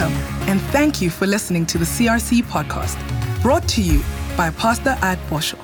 [0.00, 0.16] Welcome,
[0.48, 2.96] and thank you for listening to the CRC podcast,
[3.42, 4.02] brought to you
[4.34, 5.60] by Pastor At Boshoff.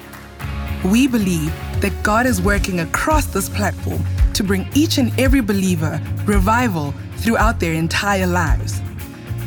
[0.84, 4.04] We believe that God is working across this platform
[4.34, 8.82] to bring each and every believer revival throughout their entire lives.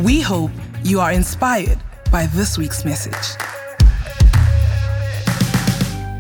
[0.01, 0.49] We hope
[0.83, 1.77] you are inspired
[2.11, 3.37] by this week's message.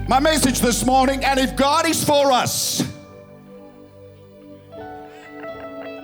[0.07, 2.83] My message this morning, and if God is for us,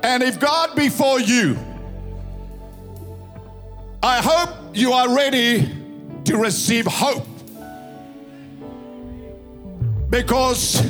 [0.02, 1.59] and if God be for you,
[4.02, 5.72] I hope you are ready
[6.26, 7.26] to receive hope.
[10.09, 10.81] Because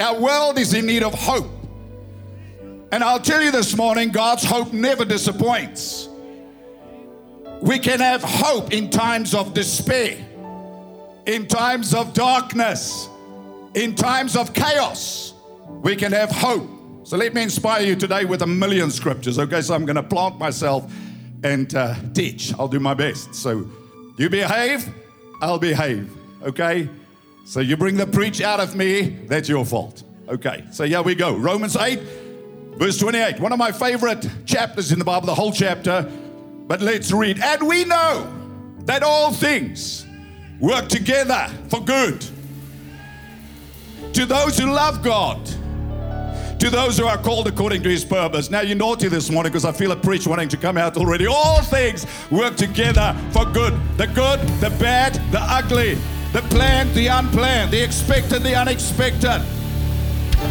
[0.00, 1.50] our world is in need of hope.
[2.90, 6.08] And I'll tell you this morning God's hope never disappoints.
[7.60, 10.16] We can have hope in times of despair,
[11.26, 13.08] in times of darkness,
[13.74, 15.34] in times of chaos.
[15.82, 16.68] We can have hope.
[17.04, 19.38] So let me inspire you today with a million scriptures.
[19.38, 20.92] Okay, so I'm going to plant myself
[21.42, 22.52] and uh, teach.
[22.54, 23.34] I'll do my best.
[23.34, 23.68] So
[24.16, 24.88] you behave,
[25.40, 26.10] I'll behave.
[26.42, 26.88] Okay?
[27.44, 30.02] So you bring the preach out of me, that's your fault.
[30.28, 31.36] Okay, so here we go.
[31.36, 32.00] Romans 8,
[32.76, 33.40] verse 28.
[33.40, 36.10] One of my favorite chapters in the Bible, the whole chapter.
[36.66, 37.40] But let's read.
[37.40, 38.32] And we know
[38.84, 40.06] that all things
[40.60, 42.24] work together for good
[44.12, 45.38] to those who love God
[46.62, 48.48] to those who are called according to his purpose.
[48.48, 51.26] Now, you're naughty this morning because I feel a preach wanting to come out already.
[51.26, 55.94] All things work together for good the good, the bad, the ugly,
[56.32, 59.42] the planned, the unplanned, the expected, the unexpected,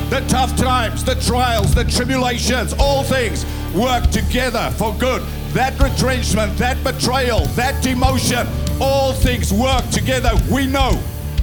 [0.09, 2.73] the tough times, the trials, the tribulations.
[2.78, 5.22] All things work together for good.
[5.54, 8.45] That retrenchment, that betrayal, that demotion,
[8.82, 10.32] all things work together.
[10.52, 11.02] We know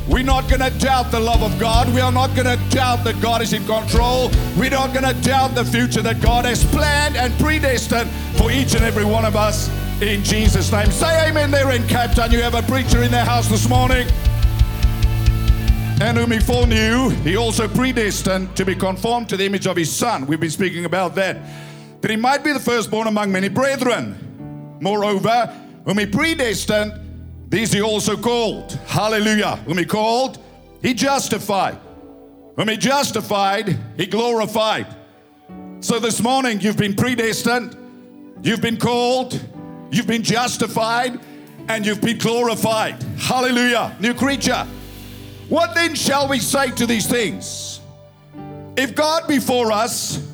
[0.09, 1.93] we're not going to doubt the love of God.
[1.93, 4.31] We are not going to doubt that God is in control.
[4.57, 8.75] We're not going to doubt the future that God has planned and predestined for each
[8.75, 9.69] and every one of us
[10.01, 10.91] in Jesus' name.
[10.91, 12.33] Say amen there in Cape Town.
[12.33, 14.07] You have a preacher in their house this morning.
[16.01, 19.95] And whom he foreknew, he also predestined to be conformed to the image of his
[19.95, 20.27] son.
[20.27, 21.37] We've been speaking about that.
[22.01, 24.79] That he might be the firstborn among many brethren.
[24.81, 25.55] Moreover,
[25.85, 27.08] whom he predestined,
[27.49, 28.73] these he also called.
[28.87, 29.57] Hallelujah.
[29.67, 30.39] Whom he called,
[30.83, 31.79] he justified.
[32.57, 34.87] Whom he justified, he glorified.
[35.81, 37.77] So this morning, you've been predestined,
[38.43, 39.41] you've been called,
[39.91, 41.21] you've been justified,
[41.69, 43.03] and you've been glorified.
[43.17, 43.97] Hallelujah.
[44.01, 44.67] New creature.
[45.49, 47.81] What then shall we say to these things?
[48.77, 50.27] If God be for us,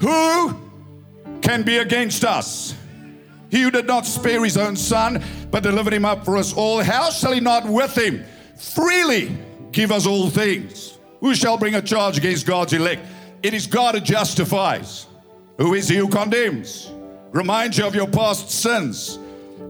[0.00, 0.54] who
[1.40, 2.74] can be against us?
[3.54, 5.22] He who did not spare his own son,
[5.52, 8.24] but delivered him up for us all, how shall he not with him
[8.56, 9.30] freely
[9.70, 10.98] give us all things?
[11.20, 13.06] Who shall bring a charge against God's elect?
[13.44, 15.06] It is God who justifies.
[15.58, 16.90] Who is he who condemns?
[17.30, 19.20] Reminds you of your past sins.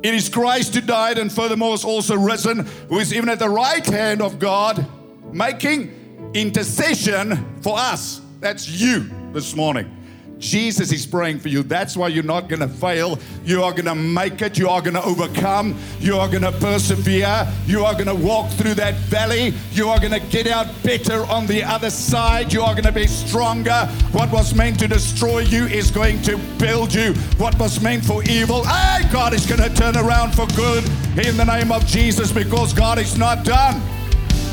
[0.03, 3.51] It is Christ who died and furthermore is also risen, who is even at the
[3.51, 4.87] right hand of God,
[5.31, 8.23] making intercession for us.
[8.41, 9.94] That's you this morning.
[10.39, 11.63] Jesus is praying for you.
[11.63, 13.19] That's why you're not going to fail.
[13.45, 14.59] You are going to make it.
[14.59, 15.77] You are going to overcome.
[16.01, 17.47] You are going to persevere.
[17.67, 19.55] You are going to walk through that valley.
[19.73, 22.53] You are going to get out better on the other side.
[22.53, 23.87] You are going to be stronger.
[24.13, 27.15] What was meant to destroy you is going to build you.
[27.39, 30.85] What was meant for evil, hey, God is going to turn around for good
[31.19, 33.81] in the name of Jesus because God is not done.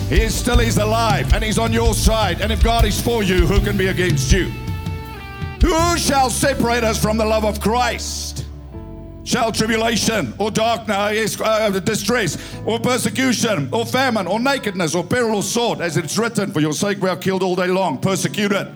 [0.09, 2.41] He is still is alive and he's on your side.
[2.41, 4.51] And if God is for you, who can be against you?
[5.61, 8.45] Who shall separate us from the love of Christ?
[9.23, 15.43] Shall tribulation or darkness, uh, distress or persecution or famine or nakedness or peril or
[15.43, 18.67] sword, as it's written, for your sake we are killed all day long, persecuted.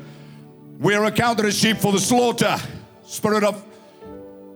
[0.80, 2.58] We are accounted as sheep for the slaughter.
[3.08, 3.64] Spirit of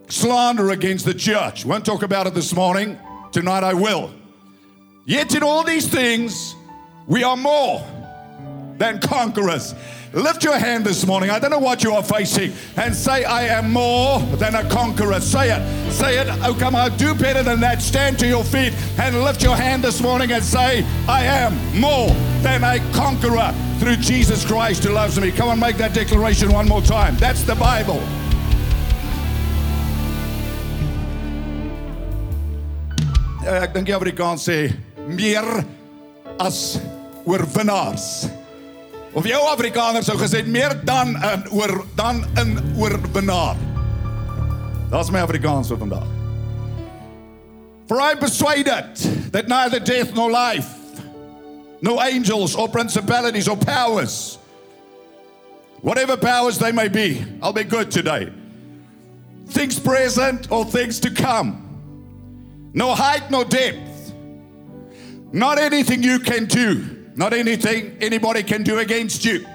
[0.08, 1.64] slander against the church.
[1.64, 2.96] Won't talk about it this morning.
[3.32, 4.12] Tonight I will.
[5.04, 6.54] Yet in all these things,
[7.08, 7.84] we are more
[8.76, 9.74] than conquerors
[10.12, 11.30] Lift your hand this morning.
[11.30, 15.20] I don't know what you are facing and say, I am more than a conqueror.
[15.20, 15.92] Say it.
[15.92, 16.26] Say it.
[16.42, 16.96] Oh, come on.
[16.96, 17.80] Do better than that.
[17.80, 22.08] Stand to your feet and lift your hand this morning and say, I am more
[22.42, 25.30] than a conqueror through Jesus Christ who loves me.
[25.30, 27.16] Come on, make that declaration one more time.
[27.16, 28.02] That's the Bible.
[33.40, 34.58] Uh, ek dink die Afrikaans sê
[35.08, 35.46] meer
[36.38, 36.76] as
[37.24, 38.39] oorwinnaars.
[39.14, 43.56] Of jou Afrikaner sou gesê meer dan in oor dan in oorwinnaar.
[44.90, 46.06] Daar's my Afrikaans vir vandag.
[47.88, 48.94] For I persuaded
[49.32, 50.68] that neither death nor life,
[51.82, 54.38] no angels or principalities or powers,
[55.82, 58.30] whatever powers they may be, I'll be good today.
[59.50, 61.66] things present or things to come.
[62.72, 64.14] No height, no depth.
[65.32, 66.99] Not anything you can do.
[67.20, 69.46] Not anything anybody can do against you.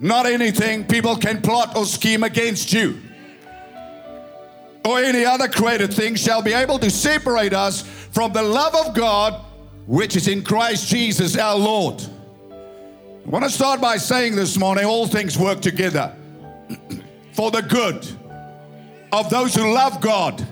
[0.00, 3.00] Not anything people can plot or scheme against you.
[4.84, 8.94] Or any other created thing shall be able to separate us from the love of
[8.96, 9.44] God
[9.86, 12.02] which is in Christ Jesus our Lord.
[12.50, 16.16] I want to start by saying this morning all things work together
[17.34, 18.04] for the good
[19.12, 20.44] of those who love God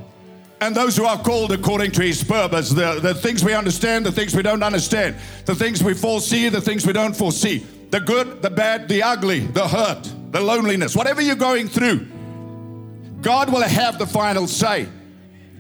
[0.61, 2.71] and those who are called according to his purpose.
[2.71, 6.61] The, the things we understand, the things we don't understand, the things we foresee, the
[6.61, 11.21] things we don't foresee, the good, the bad, the ugly, the hurt, the loneliness, whatever
[11.21, 12.07] you're going through,
[13.21, 14.89] God will have the final say.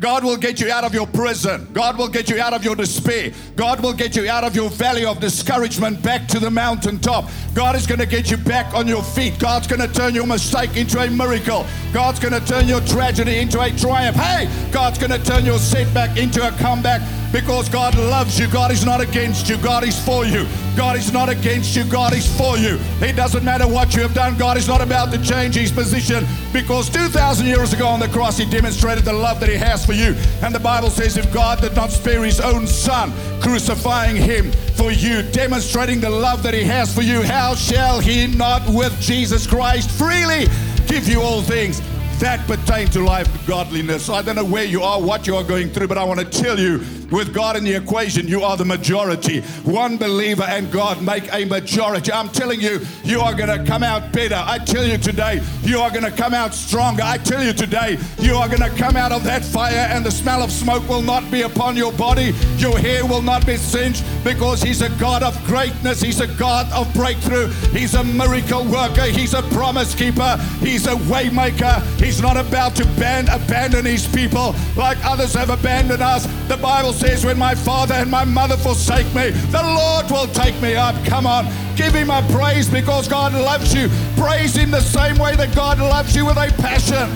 [0.00, 1.68] God will get you out of your prison.
[1.72, 3.32] God will get you out of your despair.
[3.56, 7.30] God will get you out of your valley of discouragement back to the mountaintop.
[7.54, 9.38] God is going to get you back on your feet.
[9.38, 11.64] God's going to turn your mistake into a miracle.
[11.92, 14.16] God's going to turn your tragedy into a triumph.
[14.16, 17.00] Hey, God's going to turn your setback into a comeback
[17.34, 18.46] because God loves you.
[18.46, 19.56] God is not against you.
[19.58, 20.46] God is for you.
[20.76, 21.82] God is not against you.
[21.82, 22.78] God is for you.
[23.00, 24.38] It doesn't matter what you have done.
[24.38, 28.38] God is not about to change his position because 2,000 years ago on the cross,
[28.38, 30.14] he demonstrated the love that he has for you.
[30.42, 34.92] And the Bible says, if God did not spare his own son, crucifying him for
[34.92, 39.44] you, demonstrating the love that he has for you, how shall he not with Jesus
[39.44, 40.46] Christ freely
[40.86, 41.82] give you all things?
[42.20, 44.08] that pertain to life godliness.
[44.08, 46.24] I don't know where you are, what you are going through, but I want to
[46.24, 46.78] tell you
[47.14, 49.40] with God in the equation, you are the majority.
[49.62, 52.12] One believer and God make a majority.
[52.12, 54.34] I'm telling you, you are going to come out better.
[54.44, 57.04] I tell you today, you are going to come out stronger.
[57.04, 60.10] I tell you today, you are going to come out of that fire and the
[60.10, 62.34] smell of smoke will not be upon your body.
[62.56, 66.00] Your hair will not be singed because He's a God of greatness.
[66.00, 67.48] He's a God of breakthrough.
[67.70, 69.04] He's a miracle worker.
[69.04, 70.36] He's a promise keeper.
[70.58, 71.80] He's a waymaker.
[72.02, 76.26] He's not about to ban- abandon His people like others have abandoned us.
[76.48, 80.60] The Bible says, When my father and my mother forsake me, the Lord will take
[80.60, 80.94] me up.
[81.06, 83.88] Come on, give him a praise because God loves you.
[84.16, 87.10] Praise him the same way that God loves you with a passion.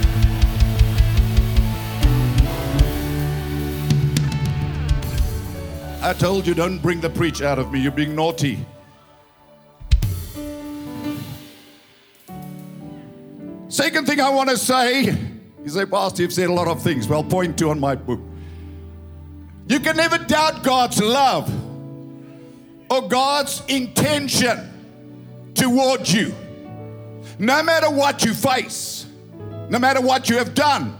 [6.02, 7.80] I told you, don't bring the preach out of me.
[7.80, 8.64] You're being naughty.
[13.68, 15.02] Second thing I want to say,
[15.62, 17.08] you say, Pastor, you've said a lot of things.
[17.08, 18.20] Well, point two on my book.
[19.68, 21.52] You can never doubt God's love
[22.90, 26.34] or God's intention towards you.
[27.38, 29.06] No matter what you face,
[29.68, 30.98] no matter what you have done,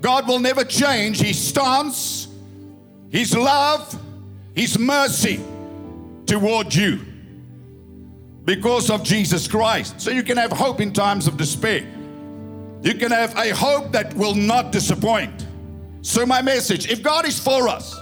[0.00, 2.28] God will never change His stance,
[3.10, 3.98] His love,
[4.54, 5.40] His mercy
[6.24, 7.00] toward you
[8.44, 10.00] because of Jesus Christ.
[10.00, 11.86] So you can have hope in times of despair.
[12.82, 15.45] You can have a hope that will not disappoint.
[16.06, 17.98] So my message, if God is for us,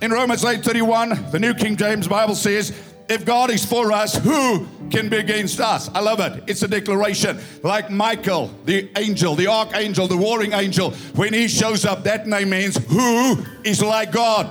[0.00, 2.72] in Romans 8:31, the New King James Bible says,
[3.08, 5.90] if God is for us, who can be against us?
[5.92, 6.44] I love it.
[6.46, 7.40] It's a declaration.
[7.64, 12.50] Like Michael, the angel, the archangel, the warring angel, when he shows up, that name
[12.50, 14.48] means who is like God.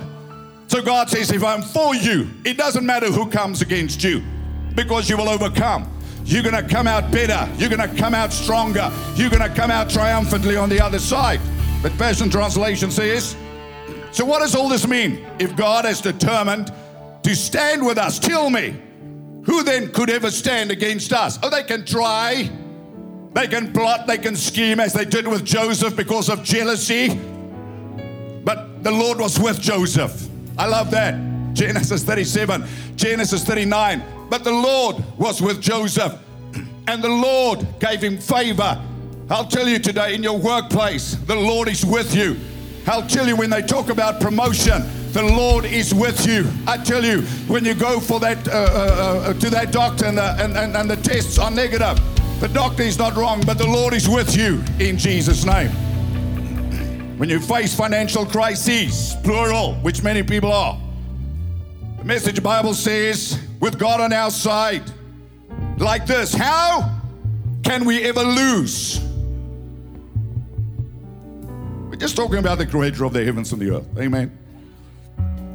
[0.68, 4.22] So God says, if I'm for you, it doesn't matter who comes against you
[4.74, 5.90] because you will overcome.
[6.26, 7.50] You're going to come out better.
[7.56, 8.92] You're going to come out stronger.
[9.14, 11.40] You're going to come out triumphantly on the other side.
[11.82, 13.36] But Passion Translation says,
[14.10, 15.24] So what does all this mean?
[15.38, 16.72] If God has determined
[17.22, 18.80] to stand with us, tell me,
[19.44, 21.38] who then could ever stand against us?
[21.42, 22.50] Oh, they can try,
[23.32, 27.14] they can plot, they can scheme as they did with Joseph because of jealousy.
[28.44, 30.28] But the Lord was with Joseph.
[30.58, 31.14] I love that.
[31.54, 32.66] Genesis 37,
[32.96, 34.02] Genesis 39.
[34.28, 36.18] But the Lord was with Joseph,
[36.88, 38.82] and the Lord gave him favor
[39.28, 42.36] I'll tell you today in your workplace, the Lord is with you.
[42.86, 46.48] I'll tell you when they talk about promotion, the Lord is with you.
[46.64, 50.16] I tell you, when you go for that uh, uh, uh, to that doctor and
[50.16, 51.98] the, and, and, and the tests are negative,
[52.38, 55.70] the doctor is not wrong, but the Lord is with you in Jesus' name.
[57.18, 60.78] When you face financial crises, plural, which many people are,
[61.98, 64.84] the message Bible says, with God on our side,
[65.78, 67.00] like this, how
[67.64, 69.00] can we ever lose?
[71.96, 73.86] We're just talking about the creator of the heavens and the earth.
[73.98, 74.30] Amen.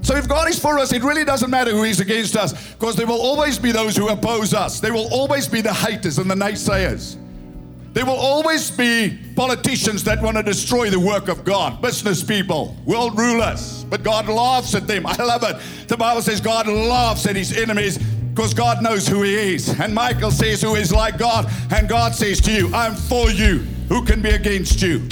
[0.02, 2.96] So if God is for us, it really doesn't matter who is against us because
[2.96, 4.80] there will always be those who oppose us.
[4.80, 7.16] There will always be the haters and the naysayers.
[7.94, 12.76] There will always be politicians that want to destroy the work of God, business people,
[12.88, 15.06] world rulers, but God laughs at them.
[15.06, 15.62] I love it.
[15.88, 18.00] The Bible says God laughs at his enemies
[18.34, 19.80] Because God knows who He is.
[19.80, 21.52] And Michael says, Who is like God?
[21.70, 23.60] And God says to you, I'm for you.
[23.90, 25.08] Who can be against you?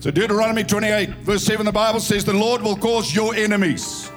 [0.00, 4.10] So, Deuteronomy 28, verse 7, the Bible says, The Lord will cause your enemies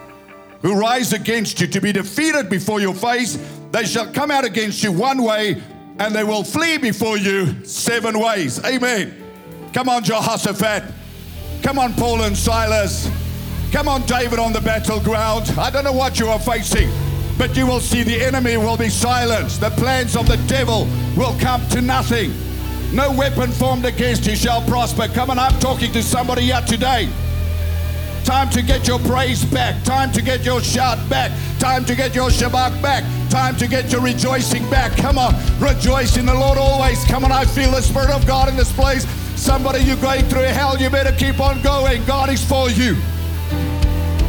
[0.62, 3.38] who rise against you to be defeated before your face.
[3.74, 5.62] They shall come out against you one way,
[6.00, 8.64] and they will flee before you seven ways.
[8.64, 9.14] Amen.
[9.74, 10.86] Come on, Jehoshaphat.
[11.62, 13.12] Come on, Paul and Silas.
[13.74, 15.50] Come on, David on the battleground.
[15.58, 16.90] I don't know what you are facing,
[17.38, 19.60] but you will see the enemy will be silenced.
[19.60, 20.88] The plans of the devil
[21.18, 22.32] will come to nothing.
[22.94, 25.08] No weapon formed against you shall prosper.
[25.08, 27.10] Come on, I'm talking to somebody here today.
[28.24, 29.84] Time to get your praise back.
[29.84, 31.32] Time to get your shout back.
[31.60, 33.04] Time to get your shabach back.
[33.32, 34.96] Time to get your rejoicing back.
[34.96, 37.04] Come on, rejoice in the Lord always.
[37.06, 39.08] Come on, I feel the Spirit of God in this place.
[39.36, 42.06] Somebody, you're going through hell, you better keep on going.
[42.06, 42.96] God is for you.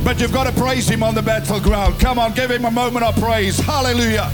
[0.03, 2.01] But you've got to praise Him on the battleground.
[2.01, 3.59] Come on, give Him a moment of praise.
[3.59, 4.33] Hallelujah.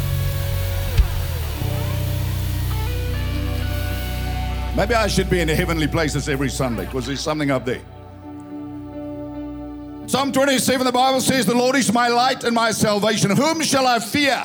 [4.80, 7.82] Maybe I should be in the heavenly places every Sunday because there's something up there.
[10.08, 13.30] Psalm 27, the Bible says, The Lord is my light and my salvation.
[13.30, 14.42] Whom shall I fear?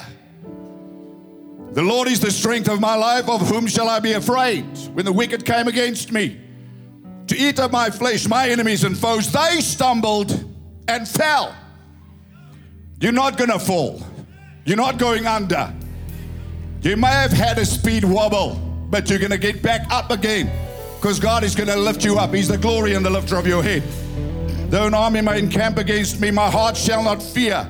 [1.71, 3.29] The Lord is the strength of my life.
[3.29, 4.65] Of whom shall I be afraid?
[4.91, 6.37] When the wicked came against me
[7.27, 10.31] to eat up my flesh, my enemies and foes, they stumbled
[10.89, 11.55] and fell.
[12.99, 14.01] You're not going to fall.
[14.65, 15.73] You're not going under.
[16.81, 20.51] You may have had a speed wobble but you're going to get back up again
[20.95, 22.33] because God is going to lift you up.
[22.33, 23.83] He's the glory and the lifter of your head.
[24.71, 27.69] Though an army may encamp against me, my heart shall not fear.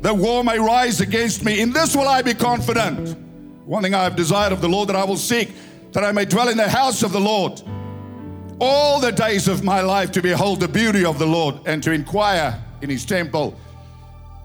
[0.00, 1.60] The war may rise against me.
[1.60, 3.16] In this will I be confident.
[3.64, 5.52] One thing I have desired of the Lord that I will seek,
[5.92, 7.62] that I may dwell in the house of the Lord
[8.58, 11.92] all the days of my life to behold the beauty of the Lord and to
[11.92, 13.58] inquire in his temple.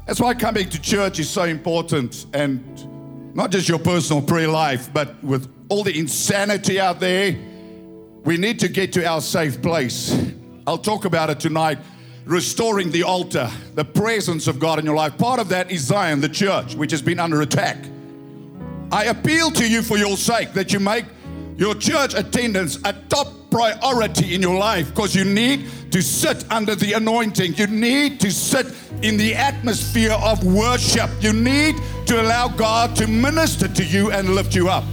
[0.05, 4.91] That's why coming to church is so important and not just your personal prayer life,
[4.93, 7.35] but with all the insanity out there,
[8.23, 10.15] we need to get to our safe place.
[10.65, 11.79] I'll talk about it tonight.
[12.25, 15.17] Restoring the altar, the presence of God in your life.
[15.17, 17.77] Part of that is Zion, the church, which has been under attack.
[18.91, 21.05] I appeal to you for your sake that you make
[21.55, 26.75] your church attendance a top priority in your life because you need to sit under
[26.75, 27.55] the anointing.
[27.55, 28.67] You need to sit
[29.01, 31.09] in the atmosphere of worship.
[31.21, 31.75] You need
[32.07, 34.83] to allow God to minister to you and lift you up.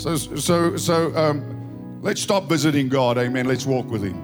[0.00, 3.18] So, so, so um, let's stop visiting God.
[3.18, 3.44] Amen.
[3.44, 4.16] Let's walk with Him.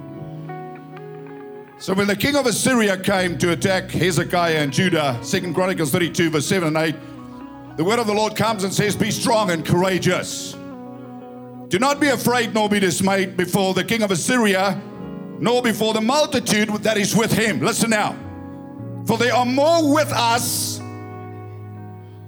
[1.79, 6.31] So when the king of Assyria came to attack Hezekiah and Judah, Second Chronicles 32,
[6.31, 9.67] verse 7 and 8, the word of the Lord comes and says, Be strong and
[9.67, 10.55] courageous.
[11.69, 14.81] Do not be afraid nor be dismayed before the king of Assyria,
[15.39, 17.61] nor before the multitude that is with him.
[17.61, 18.17] Listen now.
[19.07, 20.79] For they are more with us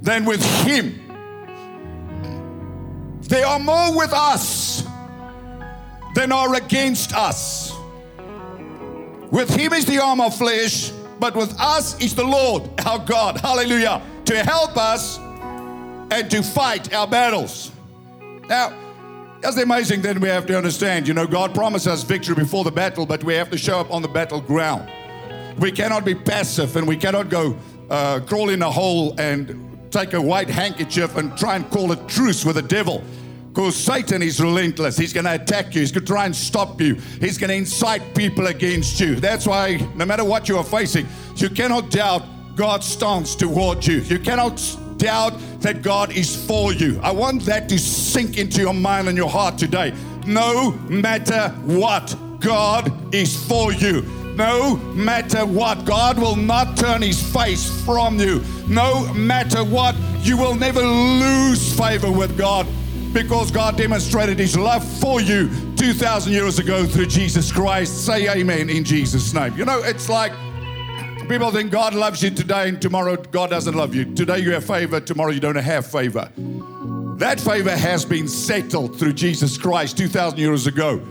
[0.03, 1.08] than with him.
[3.29, 4.83] They are more with us
[6.15, 7.75] than are against us.
[9.31, 13.39] With him is the arm of flesh, but with us is the Lord our God.
[13.39, 14.01] Hallelujah.
[14.25, 15.19] To help us
[16.11, 17.71] and to fight our battles.
[18.49, 18.73] Now,
[19.43, 21.07] that's the amazing thing we have to understand.
[21.07, 23.91] You know, God promised us victory before the battle, but we have to show up
[23.91, 24.91] on the battleground.
[25.59, 27.59] We cannot be passive and we cannot go
[27.91, 31.97] uh, crawl in a hole and take a white handkerchief and try and call a
[32.09, 33.05] truce with the devil.
[33.49, 34.97] Because Satan is relentless.
[34.97, 35.81] He's going to attack you.
[35.81, 36.95] He's going to try and stop you.
[37.21, 39.17] He's going to incite people against you.
[39.17, 42.23] That's why, no matter what you are facing, you cannot doubt
[42.55, 44.01] God's stance toward you.
[44.01, 44.61] You cannot
[44.99, 47.01] doubt that God is for you.
[47.03, 49.95] I want that to sink into your mind and your heart today.
[50.27, 54.03] No matter what, God is for you.
[54.37, 58.43] No matter what, God will not turn his face from you.
[58.69, 62.67] No matter what, you will never lose favor with God
[63.13, 68.05] because God demonstrated his love for you 2,000 years ago through Jesus Christ.
[68.05, 69.57] Say amen in Jesus' name.
[69.57, 70.33] You know, it's like
[71.29, 74.15] people think God loves you today and tomorrow God doesn't love you.
[74.15, 76.31] Today you have favor, tomorrow you don't have favor.
[77.17, 81.03] That favor has been settled through Jesus Christ 2,000 years ago.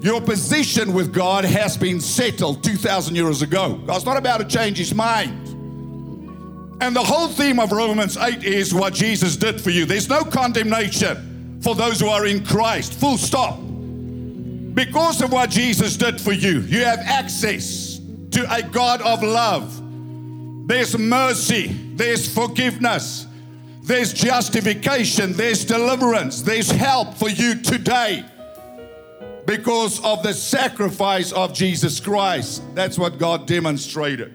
[0.00, 3.74] Your position with God has been settled 2,000 years ago.
[3.86, 5.48] God's not about to change his mind.
[6.80, 9.84] And the whole theme of Romans 8 is what Jesus did for you.
[9.84, 11.27] There's no condemnation
[11.60, 12.94] for those who are in Christ.
[12.94, 13.58] Full stop.
[14.74, 18.00] Because of what Jesus did for you, you have access
[18.30, 19.82] to a God of love.
[20.68, 23.26] There's mercy, there's forgiveness,
[23.82, 28.24] there's justification, there's deliverance, there's help for you today
[29.46, 32.62] because of the sacrifice of Jesus Christ.
[32.74, 34.34] That's what God demonstrated.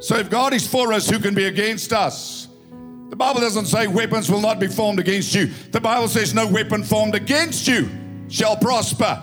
[0.00, 2.49] So if God is for us, who can be against us?
[3.10, 5.46] The Bible doesn't say weapons will not be formed against you.
[5.72, 7.88] The Bible says no weapon formed against you
[8.28, 9.20] shall prosper.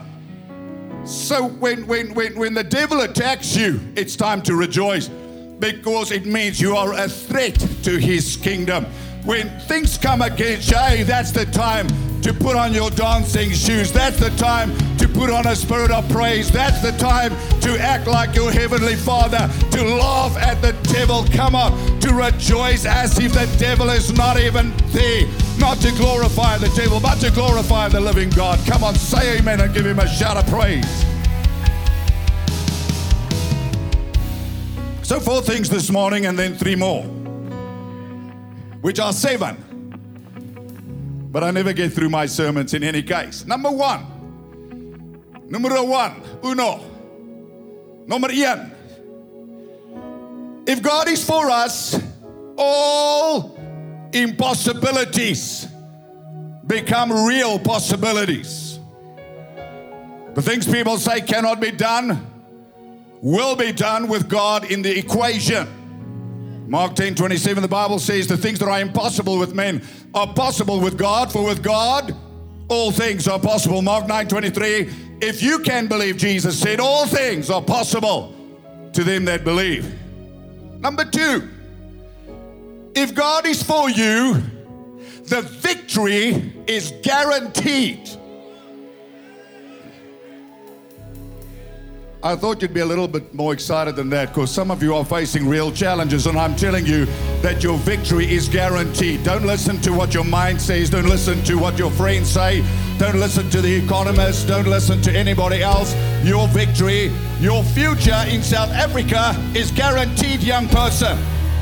[1.06, 6.26] So when, when, when, when the devil attacks you, it's time to rejoice because it
[6.26, 8.84] means you are a threat to his kingdom.
[9.24, 11.88] When things come against you, hey, that's the time
[12.22, 13.92] to put on your dancing shoes.
[13.92, 16.50] That's the time to put on a spirit of praise.
[16.50, 21.24] That's the time to act like your heavenly Father, to laugh at the devil.
[21.32, 25.26] Come on, to rejoice as if the devil is not even there.
[25.58, 28.58] Not to glorify the devil, but to glorify the living God.
[28.66, 31.04] Come on, say amen and give him a shout of praise.
[35.02, 37.02] So, four things this morning and then three more,
[38.82, 39.67] which are seven.
[41.30, 43.44] But I never get through my sermons in any case.
[43.46, 44.04] Number one.
[45.48, 46.22] Numero one.
[46.42, 46.80] Uno.
[48.06, 48.72] Number one.
[50.66, 52.00] If God is for us,
[52.56, 53.58] all
[54.12, 55.66] impossibilities
[56.66, 58.78] become real possibilities.
[60.34, 62.26] The things people say cannot be done
[63.20, 65.66] will be done with God in the equation.
[66.68, 69.82] Mark 10 27, the Bible says, The things that are impossible with men
[70.14, 72.14] are possible with God, for with God
[72.68, 73.82] all things are possible.
[73.82, 78.34] Mark 9 23, if you can believe, Jesus said, all things are possible
[78.92, 79.94] to them that believe.
[80.80, 81.48] Number two,
[82.94, 84.42] if God is for you,
[85.24, 88.08] the victory is guaranteed.
[92.20, 94.92] I thought you'd be a little bit more excited than that because some of you
[94.96, 97.06] are facing real challenges, and I'm telling you
[97.42, 99.22] that your victory is guaranteed.
[99.22, 102.64] Don't listen to what your mind says, don't listen to what your friends say,
[102.98, 105.94] don't listen to the economists, don't listen to anybody else.
[106.24, 111.16] Your victory, your future in South Africa is guaranteed, young person.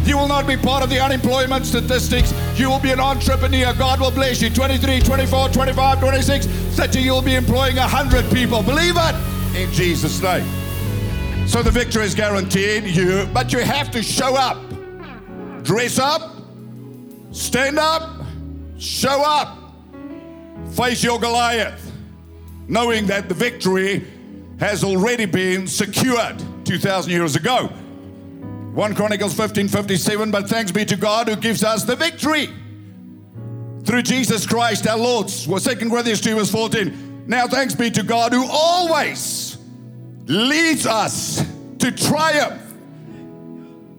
[0.05, 2.33] You will not be part of the unemployment statistics.
[2.59, 3.75] You will be an entrepreneur.
[3.75, 4.49] God will bless you.
[4.49, 7.01] 23, 24, 25, 26, 30.
[7.01, 8.63] You'll be employing 100 people.
[8.63, 10.47] Believe it in Jesus' name.
[11.47, 14.59] So the victory is guaranteed you, but you have to show up.
[15.63, 16.37] Dress up,
[17.31, 18.25] stand up,
[18.79, 19.59] show up.
[20.73, 21.93] Face your Goliath,
[22.69, 24.05] knowing that the victory
[24.59, 27.69] has already been secured 2,000 years ago.
[28.75, 32.49] 1 Chronicles 15 57, but thanks be to God who gives us the victory
[33.85, 35.33] through Jesus Christ our Lord.
[35.49, 37.25] Well, 2 Corinthians 2 verse 14.
[37.27, 39.46] Now thanks be to God who always
[40.27, 41.45] leads us
[41.79, 42.63] to triumph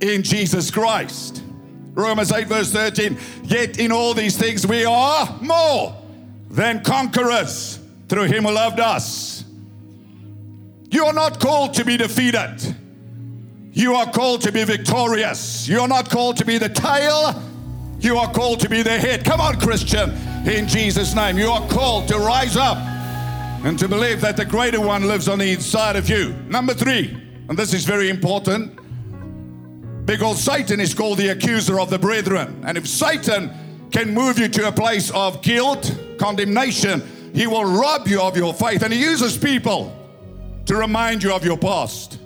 [0.02, 1.44] in Jesus Christ.
[1.94, 3.18] Romans 8 verse 13.
[3.44, 5.96] Yet in all these things we are more
[6.50, 9.44] than conquerors through him who loved us.
[10.90, 12.76] You are not called to be defeated.
[13.74, 15.68] You are called to be victorious.
[15.68, 17.42] You are not called to be the tail.
[18.00, 19.26] You are called to be the head.
[19.26, 20.12] Come on, Christian,
[20.48, 21.38] in Jesus' name.
[21.38, 22.78] You are called to rise up
[23.64, 26.34] and to believe that the greater one lives on the inside of you.
[26.48, 27.18] Number three,
[27.50, 28.80] and this is very important
[30.06, 32.64] because Satan is called the accuser of the brethren.
[32.66, 33.52] And if Satan
[33.92, 37.02] can move you to a place of guilt, condemnation,
[37.34, 38.84] he will rob you of your faith.
[38.84, 39.94] And he uses people
[40.66, 42.20] to remind you of your past.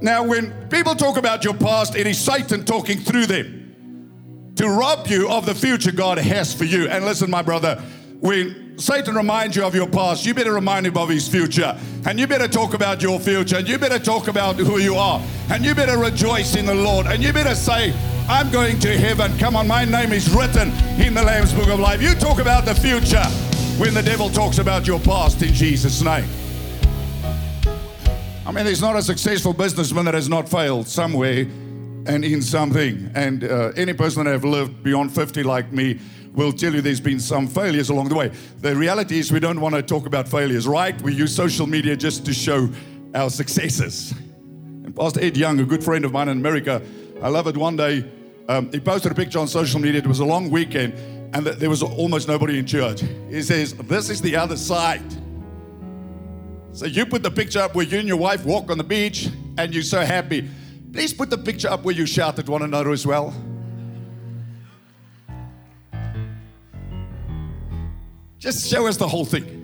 [0.00, 5.08] Now, when people talk about your past, it is Satan talking through them to rob
[5.08, 6.88] you of the future God has for you.
[6.88, 7.82] And listen, my brother,
[8.20, 11.76] when Satan reminds you of your past, you better remind him of his future.
[12.06, 13.56] And you better talk about your future.
[13.56, 15.20] And you better talk about who you are.
[15.50, 17.06] And you better rejoice in the Lord.
[17.06, 17.92] And you better say,
[18.28, 19.36] I'm going to heaven.
[19.36, 22.00] Come on, my name is written in the Lamb's Book of Life.
[22.00, 23.24] You talk about the future
[23.78, 26.28] when the devil talks about your past in Jesus' name.
[28.46, 31.46] I mean, there's not a successful businessman that has not failed somewhere
[32.06, 33.10] and in something.
[33.14, 36.00] And uh, any person that have lived beyond 50 like me
[36.32, 38.28] will tell you there's been some failures along the way.
[38.60, 41.00] The reality is we don't want to talk about failures, right?
[41.02, 42.68] We use social media just to show
[43.14, 44.12] our successes.
[44.12, 46.82] And Pastor Ed Young, a good friend of mine in America,
[47.22, 47.56] I love it.
[47.56, 48.08] One day,
[48.48, 50.00] um, he posted a picture on social media.
[50.00, 50.94] It was a long weekend,
[51.34, 53.02] and th- there was almost nobody in church.
[53.28, 55.02] He says, This is the other side.
[56.72, 59.28] So you put the picture up where you and your wife walk on the beach
[59.58, 60.48] and you're so happy.
[60.92, 63.34] Please put the picture up where you shout at one another as well.
[68.38, 69.54] Just show us the whole thing.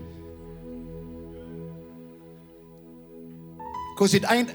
[3.94, 4.52] Because it ain't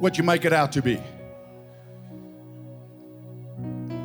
[0.00, 1.00] what you make it out to be.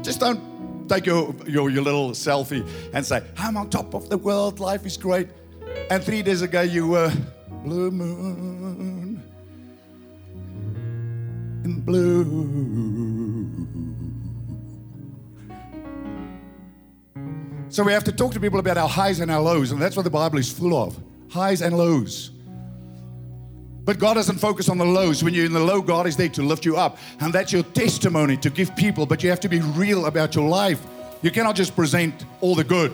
[0.04, 4.18] Just don't take your, your, your little selfie and say, I'm on top of the
[4.18, 5.28] world, life is great.
[5.90, 7.12] And three days ago you were
[7.64, 9.07] blue moon.
[11.64, 13.48] And blue.
[17.70, 19.96] So we have to talk to people about our highs and our lows, and that's
[19.96, 20.98] what the Bible is full of
[21.30, 22.32] highs and lows.
[23.88, 25.24] But God doesn't focus on the lows.
[25.24, 26.98] When you're in the low, God is there to lift you up.
[27.22, 30.50] And that's your testimony to give people, but you have to be real about your
[30.50, 30.86] life.
[31.22, 32.92] You cannot just present all the good.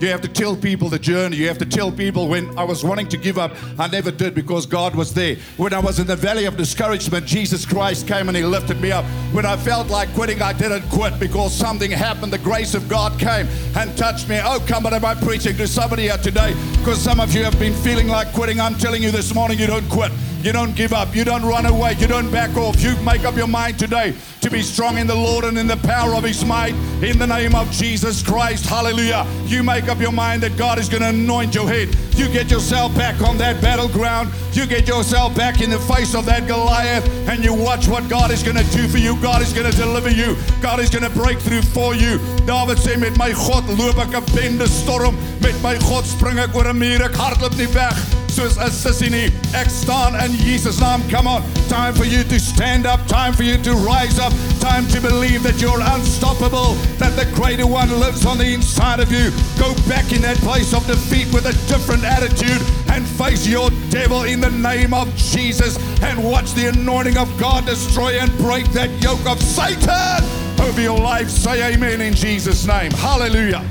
[0.00, 1.36] You have to tell people the journey.
[1.36, 4.34] You have to tell people when I was wanting to give up, I never did
[4.34, 5.36] because God was there.
[5.56, 8.92] When I was in the valley of discouragement, Jesus Christ came and He lifted me
[8.92, 9.04] up.
[9.32, 12.32] When I felt like quitting, I didn't quit because something happened.
[12.32, 14.40] The grace of God came and touched me.
[14.42, 16.54] Oh, come on, am I preaching to somebody here today?
[16.78, 18.60] Because some of you have been feeling like quitting.
[18.60, 20.12] I'm telling you this morning, you don't quit.
[20.42, 21.14] You don't give up.
[21.16, 21.94] You don't run away.
[21.94, 22.82] You don't back off.
[22.82, 24.14] You make up your mind today
[24.44, 27.26] to be strong in the Lord and in the power of His might in the
[27.26, 28.66] name of Jesus Christ.
[28.66, 29.26] Hallelujah.
[29.46, 31.96] You make up your mind that God is going to anoint your head.
[32.14, 34.30] You get yourself back on that battleground.
[34.52, 38.30] You get yourself back in the face of that Goliath and you watch what God
[38.30, 39.18] is going to do for you.
[39.22, 40.36] God is going to deliver you.
[40.60, 42.18] God is going to break through for you.
[42.44, 45.16] David sê met my God loop ek 'n bende storm.
[45.40, 47.00] Met my God spring ek oor 'n muur.
[47.00, 49.32] Ek hardloop nie weg 'n sissie nie.
[49.54, 51.02] Ek staan in Jesus naam.
[51.10, 51.42] Come on.
[51.68, 53.06] Time for you to stand up.
[53.06, 54.32] Time for you to rise up.
[54.60, 56.74] Time to believe that you're unstoppable.
[56.98, 59.30] That the greater one lives on the inside of you.
[59.58, 64.24] Go back in that place of defeat with a different attitude and face your devil
[64.24, 68.90] in the name of Jesus and watch the anointing of God destroy and break that
[69.02, 70.24] yoke of Satan
[70.60, 71.28] over your life.
[71.28, 72.90] Say amen in Jesus' name.
[72.92, 73.62] Hallelujah.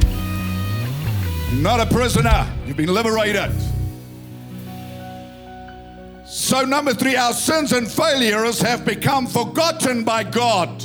[1.54, 2.47] Not a prisoner.
[2.65, 3.52] You've been liberated.
[6.34, 10.84] So, number three, our sins and failures have become forgotten by God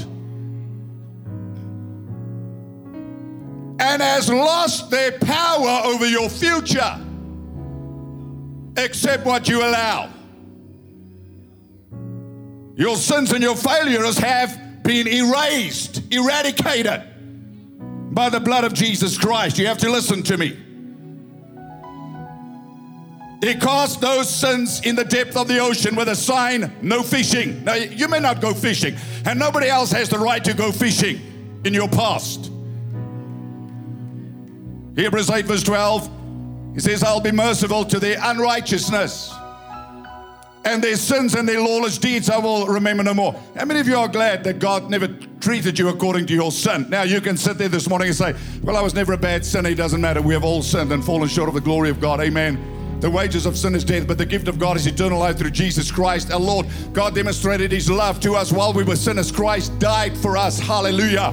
[3.80, 7.00] and has lost their power over your future,
[8.76, 10.10] except what you allow.
[12.76, 17.04] Your sins and your failures have been erased, eradicated
[18.14, 19.58] by the blood of Jesus Christ.
[19.58, 20.67] You have to listen to me.
[23.40, 27.62] He cast those sins in the depth of the ocean with a sign no fishing.
[27.62, 31.60] Now, you may not go fishing, and nobody else has the right to go fishing
[31.64, 32.50] in your past.
[34.96, 36.10] Hebrews 8, verse 12,
[36.74, 39.32] he says, I'll be merciful to their unrighteousness
[40.64, 43.40] and their sins and their lawless deeds I will remember no more.
[43.56, 45.06] How many of you are glad that God never
[45.40, 46.86] treated you according to your sin?
[46.90, 49.46] Now you can sit there this morning and say, Well, I was never a bad
[49.46, 49.70] sinner.
[49.70, 50.20] It doesn't matter.
[50.20, 52.20] We have all sinned and fallen short of the glory of God.
[52.20, 52.77] Amen.
[53.00, 55.52] The wages of sin is death, but the gift of God is eternal life through
[55.52, 56.66] Jesus Christ our Lord.
[56.92, 59.30] God demonstrated his love to us while we were sinners.
[59.30, 60.58] Christ died for us.
[60.58, 61.32] Hallelujah.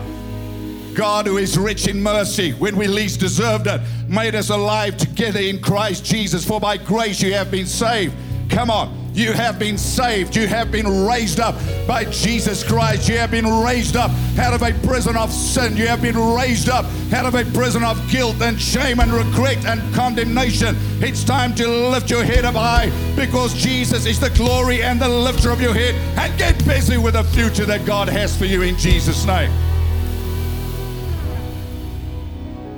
[0.94, 5.40] God, who is rich in mercy, when we least deserved it, made us alive together
[5.40, 6.46] in Christ Jesus.
[6.46, 8.16] For by grace you have been saved.
[8.50, 9.06] Come on.
[9.16, 10.36] You have been saved.
[10.36, 11.56] You have been raised up
[11.88, 13.08] by Jesus Christ.
[13.08, 15.78] You have been raised up out of a prison of sin.
[15.78, 19.66] You have been raised up out of a prison of guilt and shame and regret
[19.66, 20.76] and condemnation.
[21.02, 25.08] It's time to lift your head up high because Jesus is the glory and the
[25.08, 25.96] lifter of your head.
[26.18, 29.52] And get busy with the future that God has for you in Jesus' name.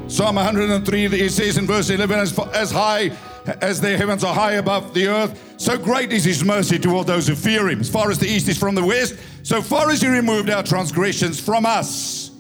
[0.08, 3.12] Psalm 103, it says in verse 11, as, as high
[3.62, 7.28] as the heavens are high above the earth, so great is his mercy toward those
[7.28, 7.80] who fear him.
[7.80, 10.64] As far as the east is from the west, so far as he removed our
[10.64, 12.32] transgressions from us.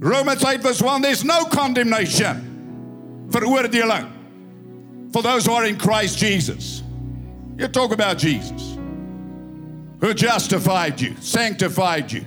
[0.00, 4.10] Romans 8, verse 1 there's no condemnation for oordeling
[5.12, 6.82] for those who are in Christ Jesus.
[7.56, 8.78] You talk about Jesus,
[10.00, 12.24] who justified you, sanctified you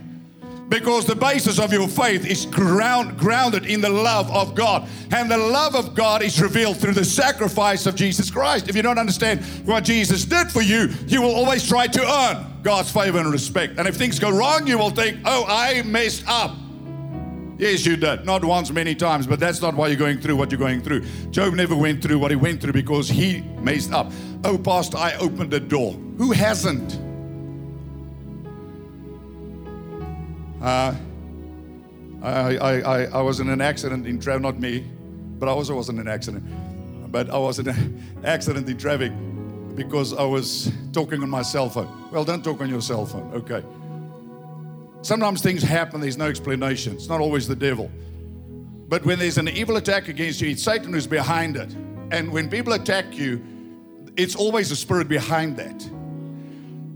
[0.72, 4.88] because the basis of your faith is ground, grounded in the love of God.
[5.12, 8.70] And the love of God is revealed through the sacrifice of Jesus Christ.
[8.70, 12.46] If you don't understand what Jesus did for you, you will always try to earn
[12.64, 13.80] God's favor and respect.
[13.80, 16.56] And if things go wrong, you will think, oh, I messed up.
[17.58, 18.26] Yes, you did.
[18.26, 21.02] Not once, many times, but that's not why you're going through what you're going through.
[21.32, 24.10] Job never went through what he went through because he messed up.
[24.46, 25.92] Oh, Pastor, I opened the door.
[26.18, 27.11] Who hasn't?
[30.62, 30.95] Uh,
[32.21, 34.86] I, I, I, was in an accident in traffic, not me,
[35.39, 36.43] but I also was in an accident.
[37.12, 39.12] But I was in an accident in traffic
[39.76, 41.89] because I was talking on my cell phone.
[42.12, 43.63] Well, don't talk on your cell phone, okay.
[45.02, 46.93] Sometimes things happen, there's no explanation.
[46.93, 47.89] It's not always the devil.
[48.88, 51.74] But when there's an evil attack against you, it's Satan who's behind it.
[52.12, 53.41] And when people attack you,
[54.15, 55.89] it's always a spirit behind that.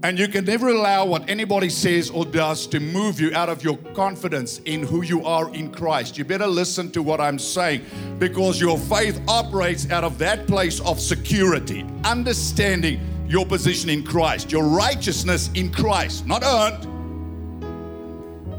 [0.06, 3.64] And you can never allow what anybody says or does to move you out of
[3.64, 6.16] your confidence in who you are in Christ.
[6.16, 7.84] You better listen to what I'm saying
[8.20, 14.52] because your faith operates out of that place of security, understanding your position in Christ,
[14.52, 16.88] your righteousness in Christ, not earned,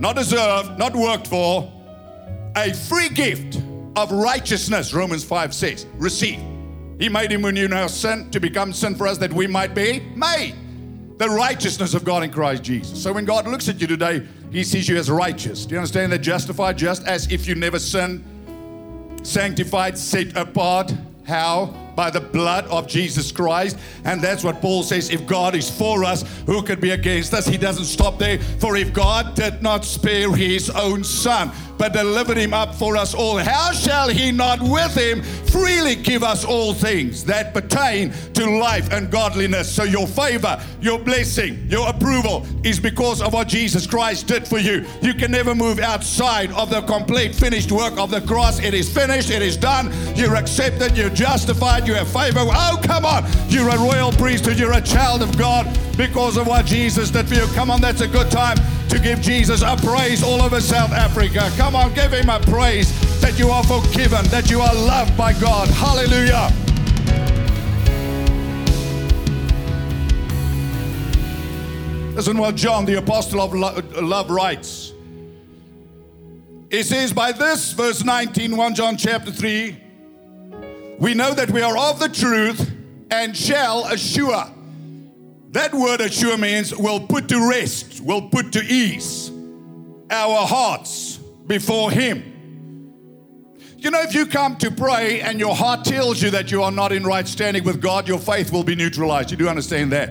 [0.01, 1.73] not deserved, not worked for,
[2.57, 3.63] a free gift
[3.95, 6.41] of righteousness, Romans 5 says, receive.
[6.99, 9.77] He made him who knew no sin to become sin for us that we might
[9.77, 10.57] be made.
[11.19, 13.03] The righteousness of God in Christ Jesus.
[13.03, 15.65] So when God looks at you today, he sees you as righteous.
[15.65, 16.19] Do you understand that?
[16.19, 18.23] Justified, just as if you never sinned,
[19.23, 20.93] sanctified, set apart.
[21.27, 21.75] How?
[21.97, 23.79] By the blood of Jesus Christ.
[24.05, 27.47] And that's what Paul says if God is for us, who could be against us?
[27.47, 28.39] He doesn't stop there.
[28.39, 33.15] For if God did not spare his own son, but delivered him up for us
[33.15, 38.59] all, how shall he not with him freely give us all things that pertain to
[38.59, 39.73] life and godliness?
[39.73, 44.59] So your favor, your blessing, your approval is because of what Jesus Christ did for
[44.59, 44.85] you.
[45.03, 48.61] You can never move outside of the complete finished work of the cross.
[48.61, 49.93] It is finished, it is done.
[50.15, 52.41] You're accepted, you're justified, you have favor.
[52.41, 53.25] Oh, come on.
[53.49, 57.35] You're a royal priesthood, you're a child of God because of what Jesus did for
[57.35, 57.47] you.
[57.55, 61.51] Come on, that's a good time to give Jesus a praise all over South Africa.
[61.57, 62.89] Come on, give him a praise
[63.21, 65.69] that you are forgiven, that you are loved by God.
[65.69, 66.53] Hallelujah.
[72.15, 74.95] Listen what John, the apostle of love, writes.
[76.71, 79.77] He says, By this, verse 19, 1 John chapter 3,
[80.99, 82.73] we know that we are of the truth
[83.11, 84.51] and shall assure.
[85.57, 89.31] That word assure means will put to rest, will put to ease
[90.11, 91.17] our hearts
[91.47, 92.93] before Him.
[93.79, 96.71] You know, if you come to pray and your heart tells you that you are
[96.71, 99.31] not in right standing with God, your faith will be neutralized.
[99.31, 100.11] You do understand that?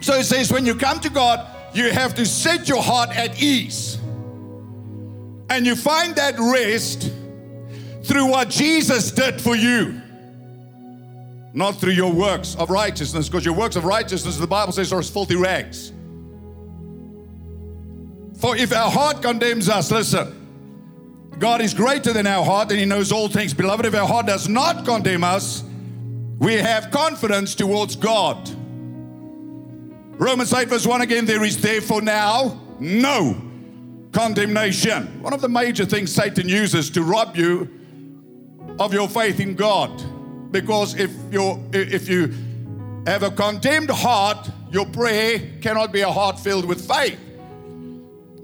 [0.00, 3.42] So it says, when you come to God, you have to set your heart at
[3.42, 3.96] ease.
[5.50, 7.12] And you find that rest
[8.04, 10.00] through what Jesus did for you,
[11.58, 15.00] not through your works of righteousness, because your works of righteousness, the Bible says, are
[15.00, 15.92] as filthy rags.
[18.38, 20.34] For if our heart condemns us, listen,
[21.40, 23.52] God is greater than our heart and He knows all things.
[23.52, 25.64] Beloved, if our heart does not condemn us,
[26.38, 28.48] we have confidence towards God.
[30.20, 33.40] Romans 8, verse 1 again, there is therefore now no
[34.12, 35.20] condemnation.
[35.20, 37.68] One of the major things Satan uses to rob you
[38.78, 40.17] of your faith in God.
[40.50, 42.32] Because if you if you
[43.06, 47.18] have a condemned heart, your prayer cannot be a heart filled with faith.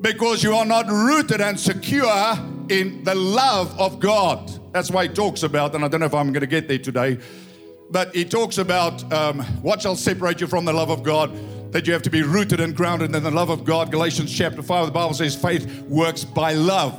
[0.01, 2.35] Because you are not rooted and secure
[2.69, 4.51] in the love of God.
[4.73, 6.79] That's why he talks about, and I don't know if I'm going to get there
[6.79, 7.19] today,
[7.91, 11.31] but he talks about um, what shall separate you from the love of God
[11.73, 13.91] that you have to be rooted and grounded in the love of God.
[13.91, 16.95] Galatians chapter 5, the Bible says faith works by love.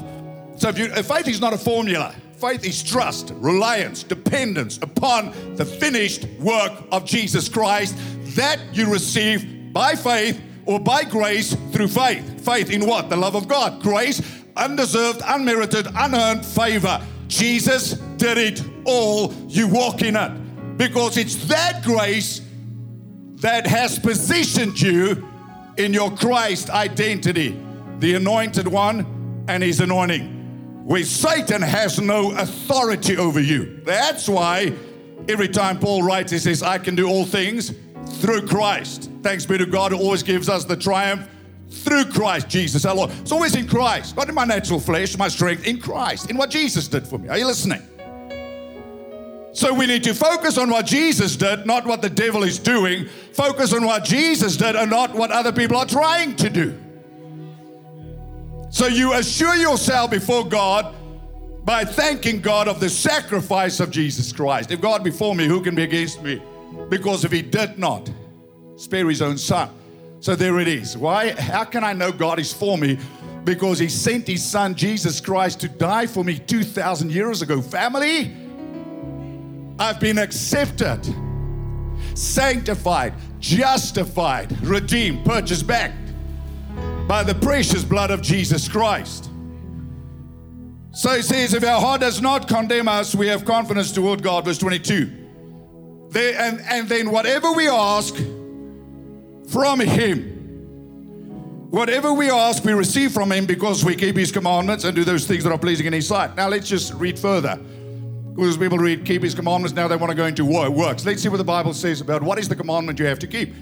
[0.57, 5.33] So if, you, if faith is not a formula, faith is trust, reliance, dependence upon
[5.55, 7.95] the finished work of Jesus Christ
[8.35, 12.43] that you receive by faith or by grace through faith.
[12.43, 13.09] Faith in what?
[13.09, 13.81] The love of God.
[13.81, 14.21] Grace
[14.55, 17.01] undeserved, unmerited, unearned favor.
[17.27, 19.33] Jesus did it all.
[19.47, 22.41] You walk in it because it's that grace
[23.37, 25.27] that has positioned you
[25.77, 27.59] in your Christ identity,
[27.99, 30.34] the anointed one and his anointing,
[30.85, 33.81] where Satan has no authority over you.
[33.83, 34.71] That's why
[35.27, 37.73] every time Paul writes, he says, I can do all things
[38.19, 39.09] through Christ.
[39.23, 41.27] Thanks be to God who always gives us the triumph
[41.71, 43.09] through Christ Jesus our Lord.
[43.21, 46.51] It's always in Christ, not in my natural flesh, my strength, in Christ, in what
[46.51, 47.29] Jesus did for me.
[47.29, 47.81] Are you listening?
[49.53, 53.07] So we need to focus on what Jesus did, not what the devil is doing.
[53.33, 56.79] Focus on what Jesus did and not what other people are trying to do.
[58.75, 60.93] So you assure yourself before God
[61.63, 64.69] by thanking God of the sacrifice of Jesus Christ.
[64.69, 66.41] If God before me, who can be against me?
[66.89, 68.11] Because if he did not
[68.75, 69.69] spare his own son,
[70.19, 70.97] so there it is.
[70.97, 71.31] Why?
[71.39, 72.99] How can I know God is for me?
[73.45, 77.61] Because He sent His Son, Jesus Christ, to die for me 2,000 years ago.
[77.61, 78.35] Family,
[79.79, 80.99] I've been accepted,
[82.13, 85.93] sanctified, justified, redeemed, purchased back
[87.07, 89.29] by the precious blood of Jesus Christ.
[90.91, 94.45] So he says, if our heart does not condemn us, we have confidence toward God.
[94.45, 96.07] Verse 22.
[96.09, 98.15] They, and, and then whatever we ask,
[99.47, 100.31] from Him.
[101.71, 105.25] Whatever we ask, we receive from Him because we keep His commandments and do those
[105.27, 106.35] things that are pleasing in His sight.
[106.35, 107.59] Now, let's just read further.
[108.35, 111.05] Because people read, keep His commandments, now they want to go into works.
[111.05, 113.53] Let's see what the Bible says about what is the commandment you have to keep.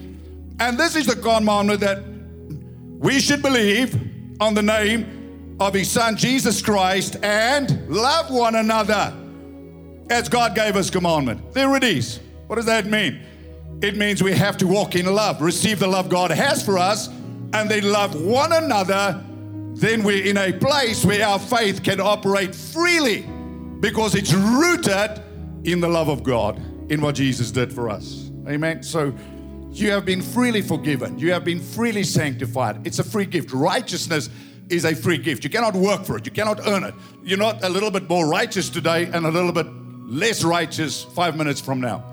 [0.60, 2.03] And this is the commandment that
[3.03, 3.95] we should believe
[4.39, 9.13] on the name of His Son, Jesus Christ, and love one another
[10.09, 11.53] as God gave us commandment.
[11.53, 12.19] There it is.
[12.47, 13.21] What does that mean?
[13.81, 17.09] It means we have to walk in love, receive the love God has for us,
[17.53, 19.21] and then love one another.
[19.75, 23.23] Then we're in a place where our faith can operate freely
[23.79, 25.21] because it's rooted
[25.65, 28.31] in the love of God, in what Jesus did for us.
[28.47, 28.81] Amen.
[28.81, 29.13] So
[29.81, 32.86] you have been freely forgiven, you have been freely sanctified.
[32.86, 33.51] It's a free gift.
[33.51, 34.29] Righteousness
[34.69, 35.43] is a free gift.
[35.43, 36.93] You cannot work for it, you cannot earn it.
[37.23, 39.67] You're not a little bit more righteous today and a little bit
[40.05, 42.03] less righteous five minutes from now.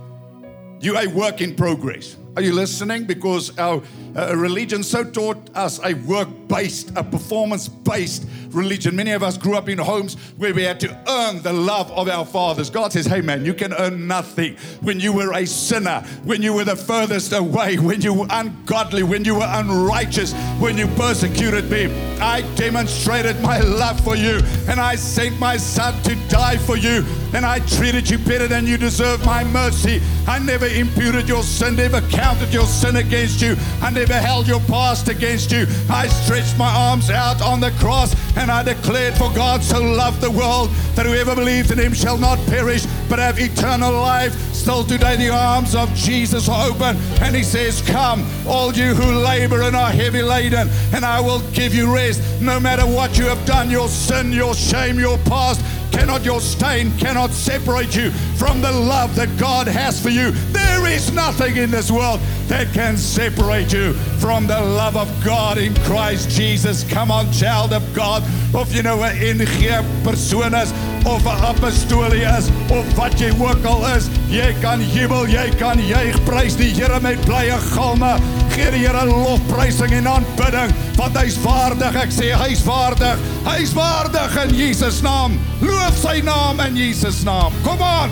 [0.81, 2.17] You are a work in progress.
[2.37, 3.05] Are you listening?
[3.05, 3.83] Because our
[4.17, 8.95] uh, religion so taught us a work based, a performance based religion.
[8.95, 12.09] Many of us grew up in homes where we had to earn the love of
[12.09, 12.71] our fathers.
[12.71, 14.57] God says, hey man, you can earn nothing.
[14.81, 19.03] When you were a sinner, when you were the furthest away, when you were ungodly,
[19.03, 21.87] when you were unrighteous, when you persecuted me,
[22.21, 27.05] I demonstrated my love for you and I sent my son to die for you
[27.35, 30.01] and I treated you better than you deserve my mercy.
[30.27, 33.57] I never imputed your sin, never counted your sin against you.
[33.83, 35.67] and never held your past against you.
[35.89, 40.21] I stretched my arms out on the cross and I declared, For God so loved
[40.21, 44.35] the world that whoever believes in him shall not perish but have eternal life.
[44.55, 49.25] Still today, the arms of Jesus are open and he says, Come, all you who
[49.25, 52.21] labor and are heavy laden, and I will give you rest.
[52.43, 56.91] No matter what you have done, your sin, your shame, your past, cannot your stain
[56.99, 60.33] cannot separate you from the love that God has for you.
[60.51, 62.10] There is nothing in this world
[62.49, 66.85] that can separate you from the love of God in Christ Jesus.
[66.85, 68.23] Come on, child of God.
[68.55, 70.73] Of jy nou 'n NG persoon is
[71.05, 75.79] of 'n apostolie is of wat jy ook al is, jy kan jubel, jy kan
[75.79, 78.19] juig, prys die Here met blye galme.
[78.55, 81.95] Gee die Here lofprysing en aanbidding, want hy's waardig.
[81.95, 83.19] Ek sê hy's waardig.
[83.45, 85.39] Hy's waardig in Jesus naam.
[85.61, 87.53] Loof sy naam in Jesus naam.
[87.63, 88.11] Kom aan.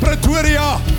[0.00, 0.95] Pretoria.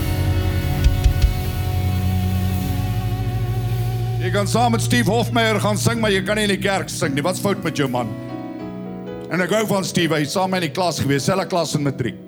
[4.27, 6.89] Jy kan saam met Steve Hofmeyer gaan sing, maar jy kan nie in die kerk
[6.91, 7.23] sing nie.
[7.23, 8.09] Wat's fout met jou man?
[9.31, 11.71] En ek hou van Steve, hy saam met my in die klas gewees, selfe klas
[11.77, 12.19] in matriek.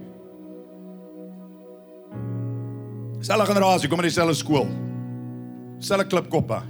[3.20, 4.72] Selfe generasie, kom in dieselfde skool.
[5.84, 6.64] Selfe klipkoppe.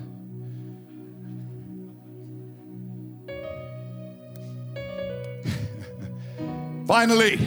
[6.89, 7.37] Finally.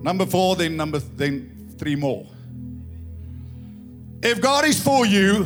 [0.00, 1.44] Number 4 then number then
[1.76, 2.33] 3 more.
[4.24, 5.44] If God is for you,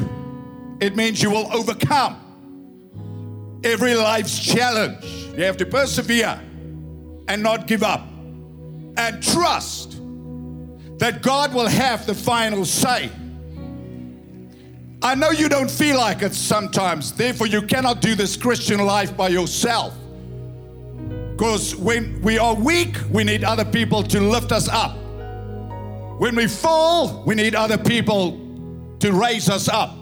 [0.80, 2.16] it means you will overcome
[3.64, 5.04] every life's challenge.
[5.36, 6.40] You have to persevere
[7.26, 8.06] and not give up.
[8.96, 10.00] And trust
[10.98, 13.10] that God will have the final say.
[15.02, 19.16] I know you don't feel like it sometimes, therefore, you cannot do this Christian life
[19.16, 19.92] by yourself.
[21.32, 24.96] Because when we are weak, we need other people to lift us up.
[26.20, 28.47] When we fall, we need other people
[29.00, 29.96] to raise us up.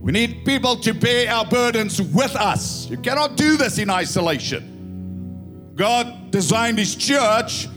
[0.00, 2.88] We need people to bear our burdens with us.
[2.88, 5.72] You cannot do this in isolation.
[5.74, 7.68] God designed His church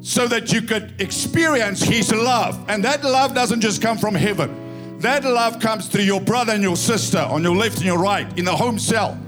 [0.00, 2.64] so that you could experience His love.
[2.68, 6.62] And that love doesn't just come from heaven, that love comes through your brother and
[6.62, 9.18] your sister on your left and your right in the home cell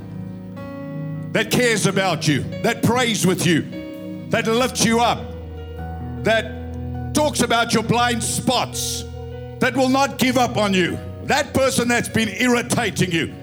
[1.32, 3.62] that cares about you, that prays with you,
[4.30, 5.18] that lifts you up,
[6.24, 9.04] that talks about your blind spots,
[9.60, 10.98] that will not give up on you.
[11.24, 13.34] That person that's been irritating you,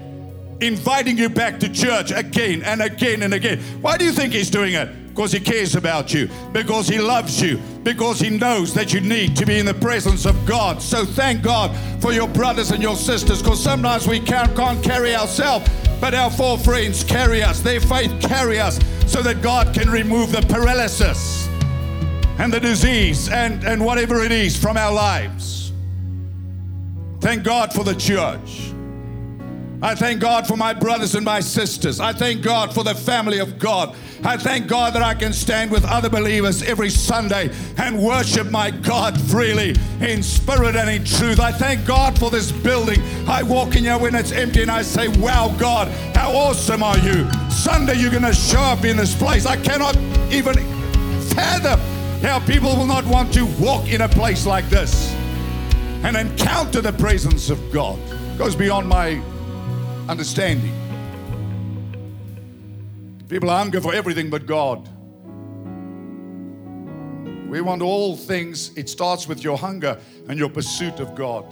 [0.60, 3.60] inviting you back to church again and again and again.
[3.80, 4.88] Why do you think he's doing it?
[5.08, 9.34] Because he cares about you, because he loves you, because he knows that you need
[9.36, 10.82] to be in the presence of God.
[10.82, 15.16] So thank God for your brothers and your sisters, because sometimes we can't, can't carry
[15.16, 15.70] ourselves,
[16.02, 17.60] but our four friends carry us.
[17.60, 21.48] Their faith carry us so that God can remove the paralysis
[22.38, 25.65] and the disease and, and whatever it is from our lives.
[27.26, 28.72] Thank God for the church.
[29.82, 31.98] I thank God for my brothers and my sisters.
[31.98, 33.96] I thank God for the family of God.
[34.22, 38.70] I thank God that I can stand with other believers every Sunday and worship my
[38.70, 41.40] God freely in spirit and in truth.
[41.40, 43.02] I thank God for this building.
[43.26, 46.98] I walk in here when it's empty and I say, Wow, God, how awesome are
[46.98, 47.28] you?
[47.50, 49.46] Sunday, you're going to show up in this place.
[49.46, 49.96] I cannot
[50.30, 50.54] even
[51.30, 51.80] fathom
[52.22, 55.12] how people will not want to walk in a place like this
[56.06, 57.98] and encounter the presence of God.
[58.38, 59.20] Goes beyond my
[60.08, 60.72] understanding.
[63.28, 64.88] People hunger for everything but God.
[67.48, 68.70] We want all things.
[68.78, 69.98] It starts with your hunger
[70.28, 71.44] and your pursuit of God.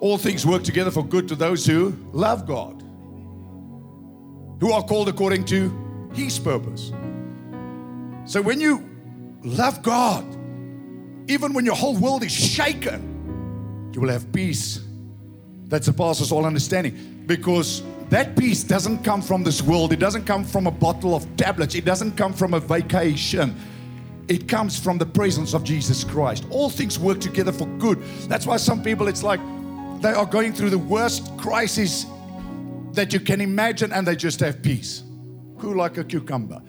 [0.00, 2.82] All things work together for good to those who love God,
[4.60, 6.92] who are called according to His purpose.
[8.26, 8.86] So when you
[9.42, 10.41] love God,
[11.28, 14.80] even when your whole world is shaken, you will have peace
[15.66, 17.24] that surpasses all understanding.
[17.26, 21.26] Because that peace doesn't come from this world, it doesn't come from a bottle of
[21.36, 23.56] tablets, it doesn't come from a vacation.
[24.28, 26.44] It comes from the presence of Jesus Christ.
[26.50, 28.02] All things work together for good.
[28.28, 29.40] That's why some people, it's like
[30.00, 32.06] they are going through the worst crisis
[32.92, 35.02] that you can imagine and they just have peace.
[35.58, 36.62] Cool like a cucumber.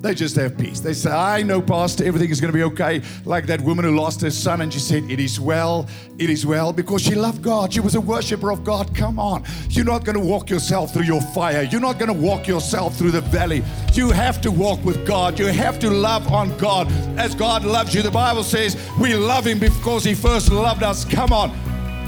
[0.00, 0.80] They just have peace.
[0.80, 3.02] They say, I know, Pastor, everything is going to be okay.
[3.26, 5.86] Like that woman who lost her son and she said, It is well,
[6.18, 7.74] it is well, because she loved God.
[7.74, 8.94] She was a worshiper of God.
[8.96, 9.44] Come on.
[9.68, 11.64] You're not going to walk yourself through your fire.
[11.64, 13.62] You're not going to walk yourself through the valley.
[13.92, 15.38] You have to walk with God.
[15.38, 18.00] You have to love on God as God loves you.
[18.00, 21.04] The Bible says we love Him because He first loved us.
[21.04, 21.50] Come on.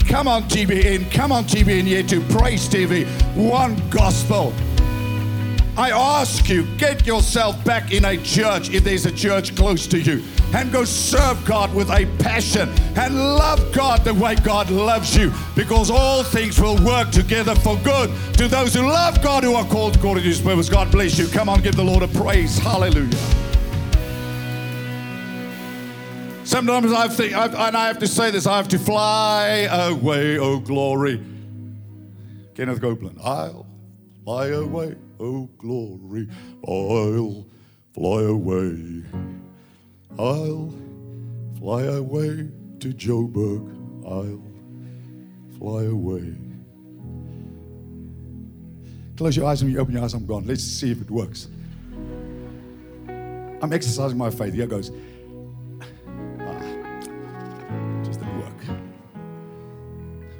[0.07, 1.11] Come on, TBN.
[1.11, 3.05] Come on, TBN here to Praise TV.
[3.35, 4.51] One gospel.
[5.75, 9.99] I ask you, get yourself back in a church if there's a church close to
[9.99, 15.17] you and go serve God with a passion and love God the way God loves
[15.17, 19.55] you because all things will work together for good to those who love God who
[19.55, 20.69] are called according to his purpose.
[20.69, 21.27] God bless you.
[21.27, 22.59] Come on, give the Lord a praise.
[22.59, 23.17] Hallelujah.
[26.43, 30.37] Sometimes I think, I've, and I have to say this, I have to fly away,
[30.37, 31.19] oh glory.
[32.53, 33.65] Kenneth Copeland, I'll
[34.23, 36.27] fly away oh glory,
[36.67, 37.45] I'll
[37.93, 39.03] fly away.
[40.19, 40.73] I'll
[41.57, 42.49] fly away
[42.79, 43.69] to Joburg.
[44.05, 44.41] I'll
[45.57, 46.35] fly away.
[49.15, 50.45] Close your eyes and you open your eyes, I'm gone.
[50.45, 51.47] Let's see if it works.
[53.07, 54.53] I'm exercising my faith.
[54.53, 54.91] Here goes.
[56.41, 56.99] Ah,
[58.03, 58.65] just didn't work.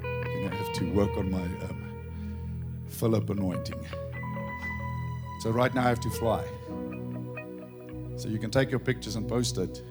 [0.03, 1.93] I'm going to have to work on my um,
[2.89, 3.79] Philip anointing.
[5.43, 6.41] So right now I have to fly.
[8.15, 9.83] So you can take your pictures and post it.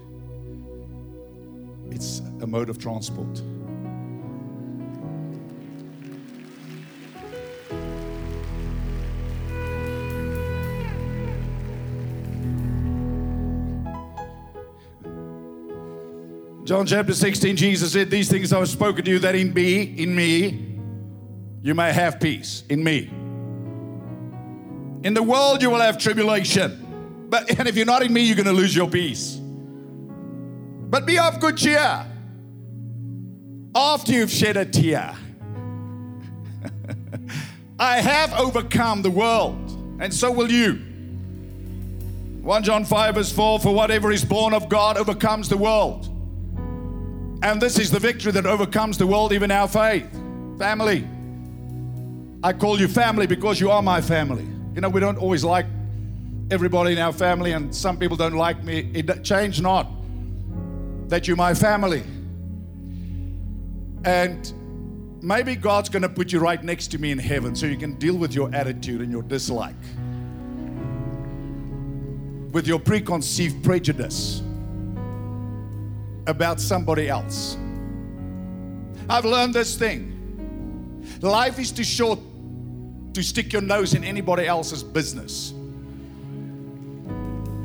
[1.91, 3.43] It's a mode of transport.
[16.65, 19.83] John chapter 16, Jesus said, These things I have spoken to you that in me,
[19.83, 20.79] in me,
[21.61, 22.65] you may have peace.
[22.71, 23.22] In me.
[25.05, 27.27] In the world, you will have tribulation.
[27.29, 29.37] But, and if you're not in me, you're going to lose your peace.
[29.37, 32.07] But be of good cheer
[33.75, 35.15] after you've shed a tear.
[37.79, 39.57] I have overcome the world,
[40.01, 40.75] and so will you.
[42.43, 46.09] 1 John 5, verse 4 For whatever is born of God overcomes the world.
[47.43, 50.09] And this is the victory that overcomes the world, even our faith.
[50.59, 51.09] Family.
[52.45, 54.52] I call you family because you are my family.
[54.75, 55.67] You know, we don't always like
[56.51, 58.91] everybody in our family, and some people don't like me.
[58.95, 59.87] It change not
[61.09, 62.03] that you're my family.
[64.05, 64.53] And
[65.23, 67.95] maybe God's going to put you right next to me in heaven so you can
[67.95, 69.75] deal with your attitude and your dislike,
[72.53, 74.43] with your preconceived prejudice
[76.27, 77.59] about somebody else.
[79.09, 80.09] I've learned this thing
[81.21, 82.19] life is too short
[83.13, 85.53] to stick your nose in anybody else's business.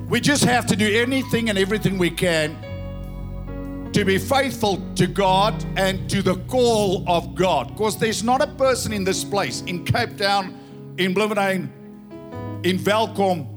[0.10, 2.58] We just have to do anything and everything we can
[3.94, 7.70] to be faithful to God and to the call of God.
[7.70, 11.72] Because there's not a person in this place, in Cape Town, in Bloemfontein,
[12.64, 13.48] in Welkom,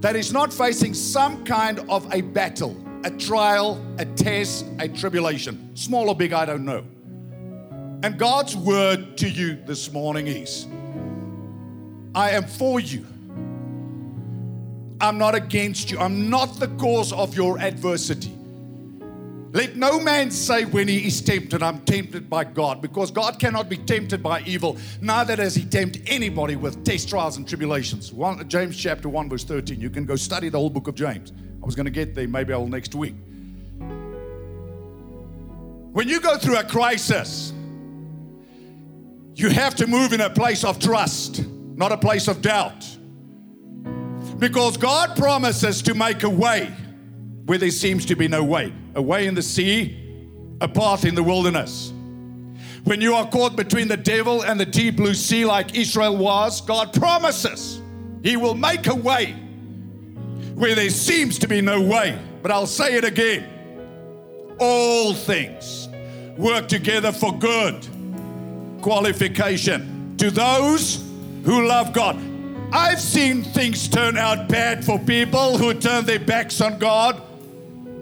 [0.00, 5.74] that is not facing some kind of a battle, a trial, a test, a tribulation.
[5.74, 6.84] Small or big, I don't know.
[8.02, 10.66] And God's word to you this morning is
[12.14, 13.06] I am for you.
[15.00, 15.98] I'm not against you.
[15.98, 18.32] I'm not the cause of your adversity.
[19.52, 23.68] Let no man say when he is tempted, I'm tempted by God, because God cannot
[23.68, 28.12] be tempted by evil, neither does he tempt anybody with test trials and tribulations.
[28.12, 29.80] One, James chapter 1, verse 13.
[29.80, 31.32] You can go study the whole book of James.
[31.62, 33.14] I was going to get there, maybe I'll next week.
[35.92, 37.52] When you go through a crisis,
[39.36, 41.44] you have to move in a place of trust
[41.76, 42.86] not a place of doubt.
[44.38, 46.72] Because God promises to make a way
[47.46, 49.98] where there seems to be no way a way in the sea,
[50.60, 51.92] a path in the wilderness.
[52.84, 56.60] When you are caught between the devil and the deep blue sea, like Israel was,
[56.60, 57.80] God promises
[58.22, 59.32] He will make a way
[60.54, 62.18] where there seems to be no way.
[62.42, 63.50] But I'll say it again
[64.58, 65.88] all things
[66.36, 67.86] work together for good.
[68.80, 71.03] Qualification to those
[71.44, 72.18] who love God.
[72.72, 77.22] I've seen things turn out bad for people who turn their backs on God.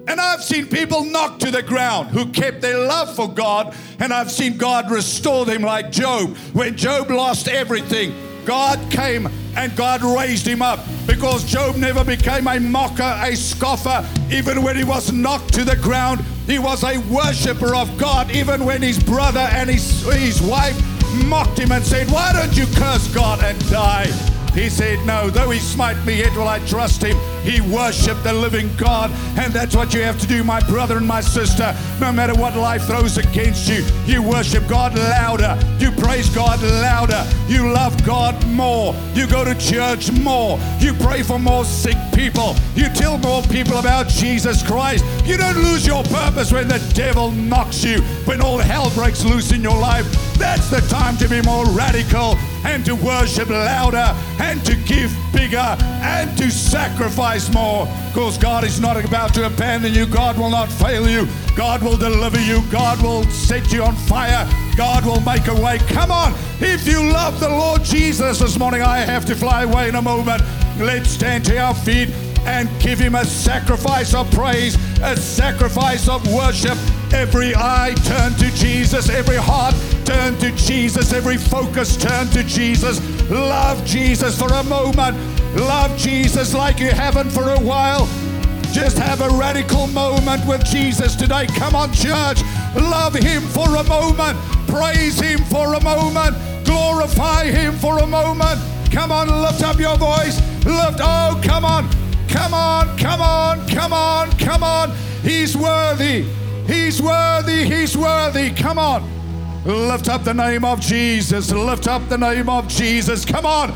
[0.08, 4.12] And I've seen people knocked to the ground who kept their love for God, and
[4.12, 6.36] I've seen God restore them like Job.
[6.52, 8.12] When Job lost everything,
[8.44, 14.04] God came and God raised him up because Job never became a mocker, a scoffer.
[14.32, 18.30] Even when he was knocked to the ground, he was a worshiper of God.
[18.32, 20.76] Even when his brother and his, his wife
[21.14, 24.10] mocked him and said, Why don't you curse God and die?
[24.54, 27.16] He said, No, though he smite me, yet will I trust him.
[27.42, 29.10] He worshiped the living God.
[29.38, 31.74] And that's what you have to do, my brother and my sister.
[32.00, 35.58] No matter what life throws against you, you worship God louder.
[35.78, 37.26] You praise God louder.
[37.48, 38.94] You love God more.
[39.14, 40.58] You go to church more.
[40.78, 42.54] You pray for more sick people.
[42.74, 45.04] You tell more people about Jesus Christ.
[45.24, 49.52] You don't lose your purpose when the devil knocks you, when all hell breaks loose
[49.52, 50.06] in your life.
[50.36, 55.76] That's the time to be more radical and to worship louder and to give bigger
[56.02, 57.86] and to sacrifice more.
[58.08, 60.06] Because God is not about to abandon you.
[60.06, 61.26] God will not fail you.
[61.56, 62.62] God will deliver you.
[62.70, 64.48] God will set you on fire.
[64.76, 65.78] God will make a way.
[65.88, 66.34] Come on.
[66.60, 70.02] If you love the Lord Jesus this morning, I have to fly away in a
[70.02, 70.42] moment.
[70.78, 72.10] Let's stand to our feet
[72.44, 76.76] and give him a sacrifice of praise, a sacrifice of worship.
[77.12, 79.74] Every eye turn to Jesus, every heart
[80.12, 83.00] turn to Jesus, every focus turn to Jesus.
[83.30, 85.16] Love Jesus for a moment.
[85.56, 88.06] Love Jesus like you haven't for a while.
[88.72, 91.46] Just have a radical moment with Jesus today.
[91.46, 92.42] Come on, church.
[92.74, 94.36] Love Him for a moment.
[94.66, 96.36] Praise Him for a moment.
[96.64, 98.60] Glorify Him for a moment.
[98.92, 100.36] Come on, lift up your voice.
[100.66, 101.88] Lift, oh, come on.
[102.28, 104.90] Come on, come on, come on, come on.
[105.22, 106.24] He's worthy.
[106.66, 107.64] He's worthy.
[107.64, 108.50] He's worthy.
[108.50, 109.21] Come on.
[109.64, 111.52] Lift up the name of Jesus.
[111.52, 113.24] Lift up the name of Jesus.
[113.24, 113.72] Come on.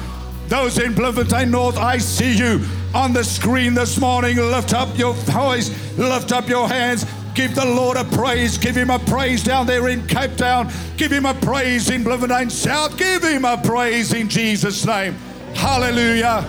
[0.49, 2.61] Those in Bloemfontein North, I see you
[2.95, 4.37] on the screen this morning.
[4.37, 5.71] Lift up your voice.
[5.97, 7.05] Lift up your hands.
[7.35, 8.59] Give the Lord a praise.
[8.59, 10.73] Give him a praise down there in Cape Town.
[10.97, 12.97] Give him a praise in Bloemfontein South.
[12.97, 15.15] Give him a praise in Jesus' name.
[15.55, 16.45] Hallelujah.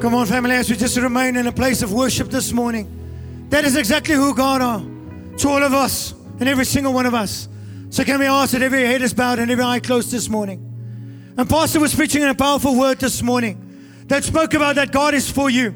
[0.00, 2.90] Come on, family, as we just remain in a place of worship this morning.
[3.50, 4.95] That is exactly who God are
[5.38, 7.48] to all of us and every single one of us.
[7.90, 10.62] So can we ask that every head is bowed and every eye closed this morning?
[11.38, 15.30] And Pastor was preaching a powerful word this morning that spoke about that God is
[15.30, 15.74] for you.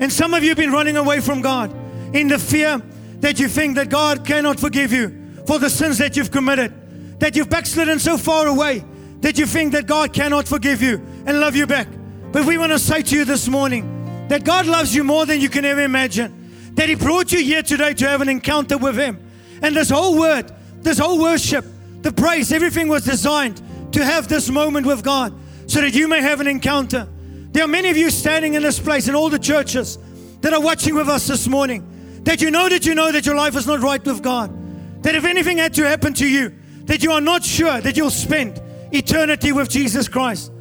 [0.00, 1.74] And some of you have been running away from God
[2.14, 2.80] in the fear
[3.20, 7.34] that you think that God cannot forgive you for the sins that you've committed, that
[7.34, 8.84] you've backslidden so far away
[9.20, 10.96] that you think that God cannot forgive you
[11.26, 11.88] and love you back.
[12.30, 15.40] But we want to say to you this morning that God loves you more than
[15.40, 16.37] you can ever imagine.
[16.78, 19.18] That He brought you here today to have an encounter with Him.
[19.62, 21.64] And this whole word, this whole worship,
[22.02, 23.60] the praise, everything was designed
[23.92, 25.34] to have this moment with God
[25.66, 27.08] so that you may have an encounter.
[27.50, 29.98] There are many of you standing in this place in all the churches
[30.40, 33.34] that are watching with us this morning that you know that you know that your
[33.34, 35.02] life is not right with God.
[35.02, 36.54] That if anything had to happen to you,
[36.84, 38.62] that you are not sure that you'll spend
[38.92, 40.52] eternity with Jesus Christ.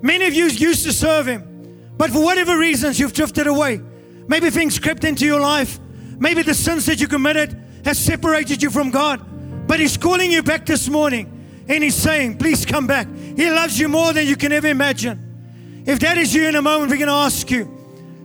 [0.00, 3.82] Many of you used to serve Him, but for whatever reasons you've drifted away.
[4.28, 5.78] Maybe things crept into your life.
[6.18, 9.66] Maybe the sins that you committed has separated you from God.
[9.66, 13.08] But He's calling you back this morning and He's saying, Please come back.
[13.14, 15.82] He loves you more than you can ever imagine.
[15.86, 17.72] If that is you in a moment, we're going to ask you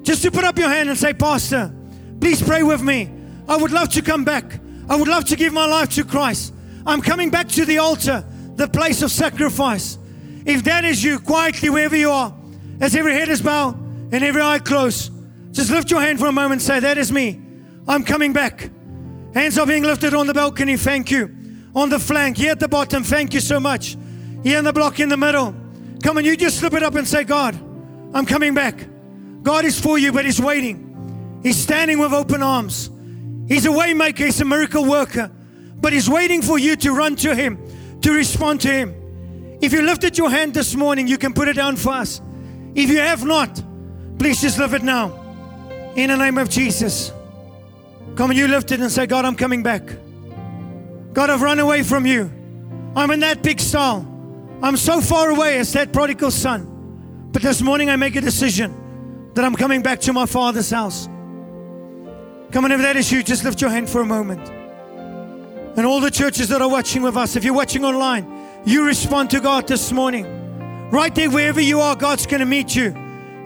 [0.02, 1.74] just to put up your hand and say, Pastor,
[2.20, 3.12] please pray with me.
[3.48, 4.60] I would love to come back.
[4.90, 6.54] I would love to give my life to Christ.
[6.86, 8.26] I'm coming back to the altar,
[8.56, 9.98] the place of sacrifice.
[10.46, 12.34] If that is you, quietly, wherever you are,
[12.80, 13.76] as every head is bowed
[14.12, 15.12] and every eye closed,
[15.52, 17.42] just lift your hand for a moment and say, That is me.
[17.88, 18.70] I'm coming back.
[19.34, 20.78] Hands are being lifted on the balcony.
[20.78, 21.36] Thank you.
[21.74, 23.96] On the flank, here at the bottom, thank you so much.
[24.44, 25.56] Here in the block in the middle.
[26.04, 27.56] Come on, you just slip it up and say, God,
[28.14, 28.88] I'm coming back.
[29.44, 31.40] God is for you, but He's waiting.
[31.44, 32.90] He's standing with open arms.
[33.48, 35.32] He's a waymaker, He's a miracle worker,
[35.76, 37.58] but He's waiting for you to run to Him,
[38.02, 39.58] to respond to Him.
[39.62, 42.20] If you lifted your hand this morning, you can put it down for us.
[42.76, 43.62] If you have not,
[44.18, 45.21] please just lift it now.
[45.96, 47.12] In the name of Jesus.
[48.16, 49.84] Come on, you lift it and say, God, I'm coming back.
[51.14, 52.32] God, I've run away from you.
[52.96, 54.06] I'm in that big stall.
[54.62, 57.30] I'm so far away as that prodigal son.
[57.32, 61.08] But this morning I make a decision that I'm coming back to my father's house.
[62.52, 64.48] Come on, if that is you, just lift your hand for a moment.
[65.78, 68.28] And all the churches that are watching with us, if you're watching online,
[68.66, 70.90] you respond to God this morning.
[70.90, 72.94] Right there, wherever you are, God's going to meet you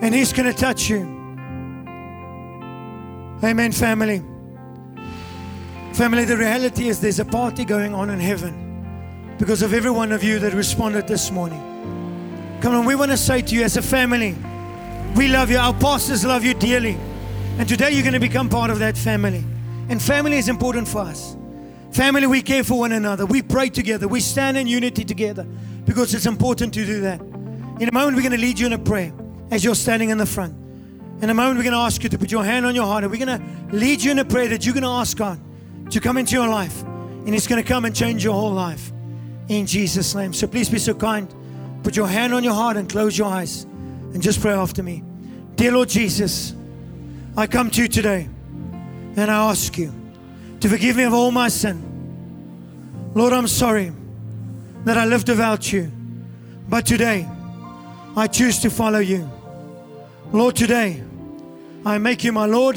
[0.01, 1.14] and He's going to touch you.
[3.43, 4.23] Amen, family.
[5.93, 10.11] Family, the reality is there's a party going on in heaven because of every one
[10.11, 11.61] of you that responded this morning.
[12.61, 14.35] Come on, we want to say to you as a family,
[15.15, 15.57] We love you.
[15.57, 16.97] Our pastors love you dearly.
[17.57, 19.45] And today you're going to become part of that family.
[19.87, 21.37] And family is important for us.
[21.91, 23.25] Family, we care for one another.
[23.25, 24.09] We pray together.
[24.09, 25.45] We stand in unity together
[25.85, 27.21] because it's important to do that.
[27.21, 29.13] In a moment, we're going to lead you in a prayer
[29.51, 30.53] as you're standing in the front.
[31.21, 33.03] In a moment, we're going to ask you to put your hand on your heart
[33.03, 35.39] and we're going to lead you in a prayer that you're going to ask God
[35.91, 36.83] to come into your life.
[36.83, 38.91] And He's going to come and change your whole life
[39.47, 40.33] in Jesus' name.
[40.33, 41.33] So please be so kind.
[41.83, 45.03] Put your hand on your heart and close your eyes and just pray after me.
[45.55, 46.53] Dear Lord Jesus,
[47.37, 48.27] I come to you today
[49.15, 49.93] and I ask you
[50.59, 53.11] to forgive me of all my sin.
[53.13, 53.93] Lord, I'm sorry
[54.83, 55.91] that I lived without you.
[56.67, 57.27] But today,
[58.17, 59.29] I choose to follow you.
[60.35, 61.01] Lord, today,
[61.85, 62.75] I make you my Lord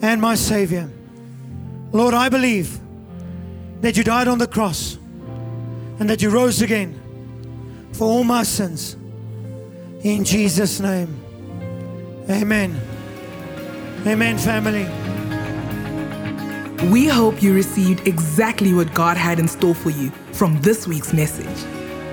[0.00, 0.88] and my Savior.
[1.92, 2.80] Lord, I believe
[3.82, 4.96] that you died on the cross
[5.98, 6.98] and that you rose again
[7.92, 8.96] for all my sins.
[10.04, 11.22] In Jesus' name.
[12.30, 12.80] Amen.
[14.06, 14.86] Amen, family.
[16.88, 21.12] We hope you received exactly what God had in store for you from this week's
[21.12, 21.66] message.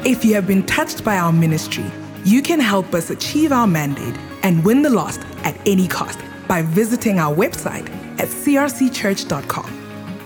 [0.05, 1.89] If you have been touched by our ministry,
[2.30, 6.61] you can help us achieve our mandate and win the lost at any cost by
[6.61, 9.69] visiting our website at crcchurch.com.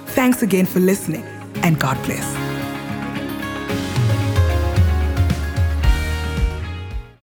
[0.08, 1.24] Thanks again for listening,
[1.64, 2.53] and God bless.